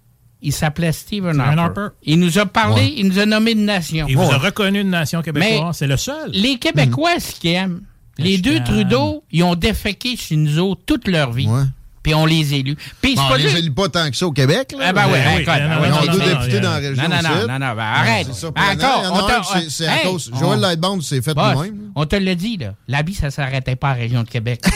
Il 0.43 0.53
s'appelait 0.53 0.93
Stephen 0.93 1.41
Harper. 1.41 1.61
Harper. 1.61 1.87
Il 2.03 2.21
nous 2.21 2.39
a 2.39 2.45
parlé, 2.45 2.83
Ouais. 2.83 2.95
il 2.99 3.09
nous 3.09 3.19
a 3.19 3.25
nommé 3.25 3.53
une 3.53 3.65
nation. 3.65 4.05
Il 4.09 4.17
vous 4.17 4.31
a 4.31 4.37
reconnu 4.37 4.83
une 4.83 4.91
nation 4.91 5.23
québécoise. 5.23 5.63
Mais- 5.69 5.73
C'est 5.73 5.87
le 5.87 5.97
seul. 5.97 6.31
Les 6.33 6.59
Québécois, 6.59 7.19
ce 7.19 7.41
qu'ils 7.41 7.53
aiment, 7.53 7.81
les 8.19 8.37
deux. 8.37 8.63
Trudeau, 8.63 9.25
ils 9.33 9.43
ont 9.43 9.55
déféqué 9.55 10.17
chez 10.17 10.37
nous 10.37 10.59
autres 10.59 10.83
toute 10.85 11.09
leur 11.09 11.33
vie. 11.33 11.47
Ouais. 11.49 11.63
Puis 12.05 12.15
on 12.15 12.25
les 12.27 12.55
élus. 12.55 12.77
Puis 13.01 13.17
Bon, 13.17 13.23
on 13.31 13.35
les 13.35 13.57
élue 13.57 13.73
pas 13.73 13.89
tant 13.89 14.09
que 14.11 14.17
ça 14.17 14.27
au 14.27 14.31
Québec. 14.33 14.73
Là, 14.79 14.87
Ah 14.89 14.93
ben 14.93 15.07
oui, 15.07 15.13
non, 15.19 15.45
ben 15.47 15.69
non, 15.69 15.81
ouais, 15.81 15.89
Ils 15.89 15.91
non, 15.91 15.97
ont 15.97 16.05
non, 16.05 16.13
deux 16.13 16.19
députés 16.35 16.61
dans 16.61 16.71
la 16.71 16.77
région. 16.77 17.03
Non, 17.03 17.09
non, 17.09 17.23
non, 17.23 17.47
non, 17.49 17.59
non, 17.67 17.75
ben 17.75 17.83
arrête. 17.83 18.27
C'est 18.33 18.51
Ben, 18.53 18.63
encore, 18.75 19.11
on 19.11 19.27
a 19.27 19.43
c'est- 19.71 19.87
à 19.89 19.99
cause. 20.05 20.31
on- 20.33 20.39
Joël 20.39 20.61
Lightbound 20.61 21.03
s'est 21.03 21.23
fait 21.23 21.35
lui-même. 21.35 21.91
on 21.97 22.05
te 22.07 22.15
l'a 22.17 22.35
dit, 22.37 22.59
là. 22.59 22.75
La 22.87 23.03
vie, 23.03 23.15
ça 23.15 23.31
s'arrêtait 23.31 23.75
pas 23.77 23.89
à 23.89 23.95
la 23.95 24.01
région 24.01 24.23
de 24.23 24.29
Québec. 24.29 24.61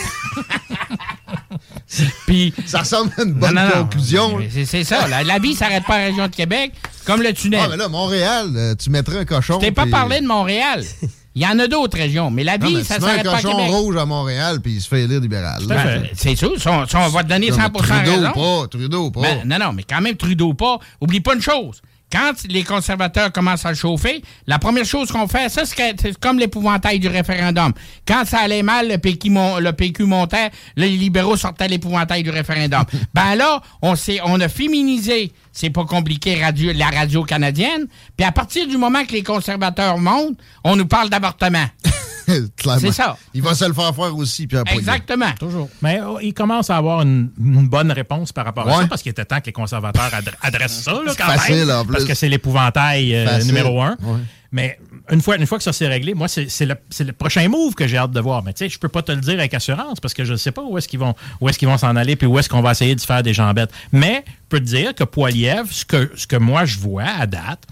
Puis. 2.26 2.52
Ça 2.66 2.80
ressemble 2.80 3.10
à 3.18 3.22
une 3.22 3.32
bonne 3.32 3.54
non, 3.54 3.62
non. 3.64 3.70
conclusion. 3.84 4.38
C'est 4.64 4.84
ça. 4.84 5.06
La, 5.08 5.22
la 5.24 5.38
vie 5.38 5.54
s'arrête 5.54 5.84
pas 5.84 5.94
à 5.94 5.98
la 5.98 6.04
région 6.06 6.26
de 6.28 6.34
Québec, 6.34 6.72
comme 7.04 7.22
le 7.22 7.32
tunnel. 7.32 7.60
Ah, 7.64 7.68
mais 7.70 7.76
là, 7.76 7.88
Montréal, 7.88 8.50
euh, 8.56 8.74
tu 8.74 8.90
mettrais 8.90 9.18
un 9.18 9.24
cochon. 9.24 9.58
Je 9.60 9.66
t'ai 9.66 9.72
pas 9.72 9.86
parlé 9.86 10.20
de 10.20 10.26
Montréal. 10.26 10.82
Il 11.40 11.42
y 11.42 11.46
en 11.46 11.56
a 11.60 11.68
d'autres 11.68 11.96
régions, 11.96 12.32
mais 12.32 12.42
la 12.42 12.58
Non, 12.58 12.66
vie, 12.66 12.74
mais 12.74 12.82
ça 12.82 12.96
un 12.96 13.00
s'arrête 13.00 13.22
pas 13.24 13.36
à 13.36 13.40
cochon 13.40 13.56
Québec. 13.56 13.70
rouge 13.70 13.96
à 13.96 14.04
Montréal, 14.06 14.58
puis 14.60 14.72
il 14.72 14.80
se 14.80 14.88
fait 14.88 15.02
élire 15.02 15.20
libéral. 15.20 15.62
Ben, 15.68 16.02
c'est 16.12 16.34
sûr, 16.34 16.52
on 16.66 17.08
va 17.10 17.22
te 17.22 17.28
donner 17.28 17.50
Non, 17.50 17.54
100 17.56 17.62
mais 17.62 17.78
Trudeau 17.78 18.10
raison. 18.10 18.32
pas, 18.32 18.66
Trudeau 18.66 19.10
pas. 19.12 19.20
Ben, 19.20 19.42
non, 19.44 19.58
non, 19.60 19.72
mais 19.72 19.84
quand 19.84 20.00
même, 20.00 20.16
Trudeau 20.16 20.52
pas. 20.54 20.78
Oublie 21.00 21.20
pas 21.20 21.34
une 21.36 21.40
chose. 21.40 21.80
Quand 22.10 22.32
les 22.48 22.64
conservateurs 22.64 23.30
commencent 23.32 23.66
à 23.66 23.74
chauffer, 23.74 24.22
la 24.46 24.58
première 24.58 24.86
chose 24.86 25.12
qu'on 25.12 25.28
fait, 25.28 25.50
ça, 25.50 25.64
c'est 25.66 26.18
comme 26.18 26.38
l'épouvantail 26.38 26.98
du 26.98 27.08
référendum. 27.08 27.72
Quand 28.06 28.24
ça 28.24 28.38
allait 28.38 28.62
mal, 28.62 28.88
le 28.88 28.96
PQ, 28.96 29.28
mon- 29.30 29.58
le 29.58 29.72
PQ 29.74 30.04
montait, 30.04 30.50
les 30.76 30.88
libéraux 30.88 31.36
sortaient 31.36 31.68
l'épouvantail 31.68 32.22
du 32.22 32.30
référendum. 32.30 32.84
ben 33.14 33.34
là, 33.34 33.60
on, 33.82 33.94
s'est- 33.94 34.20
on 34.24 34.40
a 34.40 34.48
féminisé, 34.48 35.32
c'est 35.52 35.68
pas 35.70 35.84
compliqué, 35.84 36.42
radio, 36.42 36.72
la 36.74 36.86
radio 36.88 37.24
canadienne. 37.24 37.86
Puis 38.16 38.26
à 38.26 38.32
partir 38.32 38.66
du 38.66 38.78
moment 38.78 39.04
que 39.04 39.12
les 39.12 39.22
conservateurs 39.22 39.98
montent, 39.98 40.38
on 40.64 40.76
nous 40.76 40.86
parle 40.86 41.10
d'avortement. 41.10 41.66
Clairement. 42.56 42.80
c'est 42.80 42.92
ça. 42.92 43.16
Il 43.34 43.42
va 43.42 43.54
se 43.54 43.64
le 43.64 43.72
faire 43.72 43.94
faire 43.94 44.16
aussi, 44.16 44.46
Pierre 44.46 44.64
Poilievre. 44.64 44.80
Exactement. 44.92 45.32
Toujours. 45.38 45.68
Mais 45.82 46.00
oh, 46.06 46.18
il 46.22 46.34
commence 46.34 46.70
à 46.70 46.76
avoir 46.76 47.02
une, 47.02 47.30
une 47.38 47.68
bonne 47.68 47.90
réponse 47.92 48.32
par 48.32 48.44
rapport 48.44 48.68
à 48.68 48.76
Ouais. 48.76 48.82
ça, 48.82 48.88
parce 48.88 49.02
qu'il 49.02 49.10
était 49.10 49.24
temps 49.24 49.40
que 49.40 49.46
les 49.46 49.52
conservateurs 49.52 50.10
adre- 50.12 50.34
adressent 50.42 50.82
ça, 50.82 50.92
là, 50.92 51.12
quand 51.16 51.24
facile, 51.26 51.66
même. 51.66 51.70
en 51.70 51.84
plus. 51.84 51.92
Parce 51.92 52.04
que 52.04 52.14
c'est 52.14 52.28
l'épouvantail 52.28 53.14
euh, 53.14 53.42
numéro 53.44 53.80
un. 53.82 53.96
Ouais. 54.02 54.18
Mais 54.50 54.78
une 55.10 55.20
fois, 55.20 55.36
une 55.36 55.46
fois 55.46 55.58
que 55.58 55.64
ça 55.64 55.74
s'est 55.74 55.88
réglé, 55.88 56.14
moi, 56.14 56.26
c'est 56.26 56.48
le, 56.64 57.12
prochain 57.12 57.46
move 57.48 57.74
que 57.74 57.86
j'ai 57.86 57.98
hâte 57.98 58.12
de 58.12 58.20
voir. 58.20 58.42
Mais 58.42 58.54
tu 58.54 58.64
sais, 58.64 58.70
je 58.70 58.78
peux 58.78 58.88
pas 58.88 59.02
te 59.02 59.12
le 59.12 59.20
dire 59.20 59.34
avec 59.34 59.52
assurance 59.52 60.00
parce 60.00 60.14
que 60.14 60.24
je 60.24 60.32
ne 60.32 60.36
sais 60.38 60.52
pas 60.52 60.62
où 60.62 60.78
est-ce 60.78 60.88
qu'ils 60.88 60.98
vont 61.00 61.14
où 61.42 61.48
est-ce 61.50 61.58
qu'ils 61.58 61.68
vont 61.68 61.76
s'en 61.76 61.96
aller 61.96 62.16
puis 62.16 62.26
où 62.26 62.38
est-ce 62.38 62.48
qu'on 62.48 62.62
va 62.62 62.70
essayer 62.72 62.94
de 62.94 63.00
faire 63.00 63.22
des 63.22 63.34
jambettes. 63.34 63.70
Mais 63.92 64.24
je 64.26 64.32
peux 64.48 64.60
te 64.60 64.64
dire 64.64 64.94
que 64.94 65.04
Poilievre, 65.04 65.68
ce 65.70 65.84
que, 65.84 66.10
ce 66.16 66.26
que 66.26 66.36
moi 66.36 66.64
je 66.64 66.78
vois 66.78 67.04
à 67.04 67.26
date, 67.26 67.64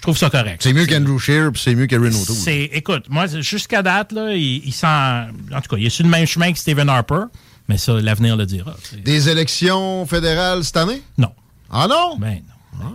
je 0.00 0.02
trouve 0.02 0.16
ça 0.16 0.30
correct. 0.30 0.62
C'est 0.62 0.72
mieux 0.72 0.86
qu'Andrew 0.86 1.18
Scheer, 1.18 1.52
puis 1.52 1.60
c'est 1.62 1.74
mieux 1.74 1.86
que 1.86 1.94
Renault 1.94 2.24
Tool. 2.24 2.34
C'est, 2.34 2.70
écoute, 2.72 3.04
moi, 3.10 3.26
jusqu'à 3.26 3.82
date, 3.82 4.12
là, 4.12 4.32
il, 4.32 4.62
il 4.66 4.72
sent. 4.72 4.86
En 4.86 5.60
tout 5.60 5.68
cas, 5.68 5.76
il 5.76 5.84
est 5.84 5.90
sur 5.90 6.04
le 6.04 6.10
même 6.10 6.26
chemin 6.26 6.50
que 6.52 6.58
Stephen 6.58 6.88
Harper, 6.88 7.24
mais 7.68 7.76
ça, 7.76 7.92
l'avenir 8.00 8.34
le 8.36 8.46
dira. 8.46 8.74
Des 9.04 9.28
élections 9.28 10.06
fédérales 10.06 10.64
cette 10.64 10.78
année? 10.78 11.02
Non. 11.18 11.32
Ah 11.70 11.86
non? 11.86 12.16
Ben 12.18 12.40
non. 12.80 12.86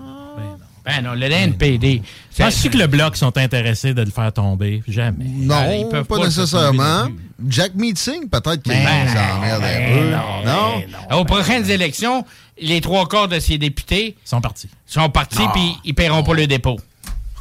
Ben 0.83 1.01
non, 1.03 1.13
le 1.15 1.25
NPD. 1.31 2.01
c'est- 2.29 2.43
Penses-tu 2.43 2.69
que 2.69 2.77
le 2.77 2.85
bloc 2.85 3.15
sont 3.17 3.35
intéressés 3.39 3.95
de 3.95 4.03
le 4.03 4.11
faire 4.11 4.31
tomber? 4.31 4.83
Jamais. 4.87 5.25
Non, 5.25 5.55
Ah, 5.57 5.75
ils 5.75 5.89
peuvent 5.89 6.05
pas, 6.05 6.17
pas 6.17 6.25
nécessairement. 6.25 7.07
Jack 7.47 7.73
Meeting, 7.73 8.29
peut-être 8.29 8.61
qu'il 8.61 8.71
Ben, 8.71 9.07
s'emmerde 9.07 9.63
un 9.63 9.67
ben, 9.67 9.99
peu. 9.99 10.09
non, 10.11 10.45
Non? 10.45 10.83
ben 11.09 11.15
Aux 11.17 11.25
prochaines 11.25 11.67
élections, 11.71 12.23
les 12.61 12.81
trois 12.81 13.07
quarts 13.07 13.27
de 13.27 13.39
ces 13.39 13.57
députés 13.57 14.15
sont 14.23 14.41
partis. 14.41 14.69
sont 14.85 15.09
partis 15.09 15.41
puis 15.53 15.75
ils 15.85 15.95
paieront 15.95 16.21
pas 16.23 16.33
le 16.35 16.45
dépôt. 16.45 16.79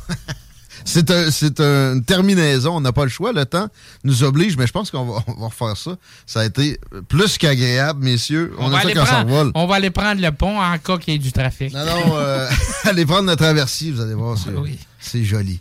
C'est 0.84 1.10
un, 1.10 1.30
c'est 1.30 1.60
une 1.60 2.04
terminaison. 2.04 2.76
On 2.76 2.80
n'a 2.80 2.92
pas 2.92 3.04
le 3.04 3.10
choix. 3.10 3.32
Le 3.32 3.46
temps 3.46 3.68
nous 4.04 4.22
oblige, 4.22 4.56
mais 4.56 4.66
je 4.66 4.72
pense 4.72 4.90
qu'on 4.90 5.04
va, 5.06 5.24
on 5.26 5.40
va 5.40 5.46
refaire 5.46 5.76
ça. 5.76 5.96
Ça 6.26 6.40
a 6.40 6.44
été 6.44 6.78
plus 7.08 7.38
qu'agréable, 7.38 8.04
messieurs. 8.04 8.52
On, 8.58 8.68
va 8.68 8.78
a 8.78 8.80
ça 8.80 8.86
aller 8.86 8.94
quand 8.94 9.06
ça 9.06 9.24
prendre, 9.24 9.50
on 9.54 9.66
va 9.66 9.76
aller 9.76 9.90
prendre 9.90 10.20
le 10.20 10.30
pont 10.30 10.60
en 10.60 10.78
cas 10.78 10.98
qu'il 10.98 11.14
y 11.14 11.16
ait 11.16 11.18
du 11.20 11.32
trafic. 11.32 11.72
Non, 11.72 11.84
non, 11.84 12.16
euh, 12.18 12.48
allez 12.84 13.06
prendre 13.06 13.22
notre 13.22 13.42
traversier, 13.42 13.92
vous 13.92 14.02
allez 14.02 14.14
voir, 14.14 14.36
c'est, 14.36 14.50
Oui. 14.50 14.78
c'est 15.00 15.24
joli. 15.24 15.60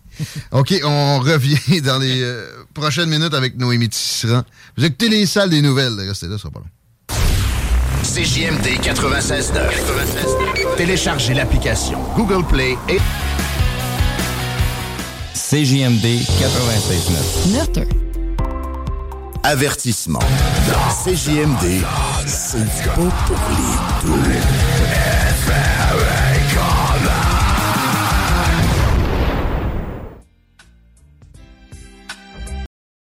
OK, 0.51 0.73
on 0.83 1.19
revient 1.19 1.81
dans 1.81 1.99
les 1.99 2.21
euh, 2.21 2.45
prochaines 2.73 3.09
minutes 3.09 3.33
avec 3.33 3.57
Noémie 3.57 3.89
Tisserand. 3.89 4.43
Vous 4.77 4.83
écoutez 4.83 5.07
les 5.09 5.25
salles 5.25 5.49
des 5.49 5.61
nouvelles. 5.61 5.97
Restez 5.99 6.27
là, 6.27 6.37
ça 6.37 6.43
sera 6.43 6.51
pas 6.51 6.59
long. 6.59 6.65
CJMD 8.03 8.81
96.9. 8.83 10.75
Téléchargez 10.75 11.33
l'application 11.33 11.99
Google 12.15 12.45
Play 12.45 12.77
et 12.89 12.99
CJMD 15.33 16.05
96.9. 16.05 17.87
avertissement. 19.41 20.19
CJMD, 21.03 21.83
c'est 22.27 22.59
pas 22.85 22.93
pour 22.93 23.35
les 23.49 24.07
doux. 24.07 24.72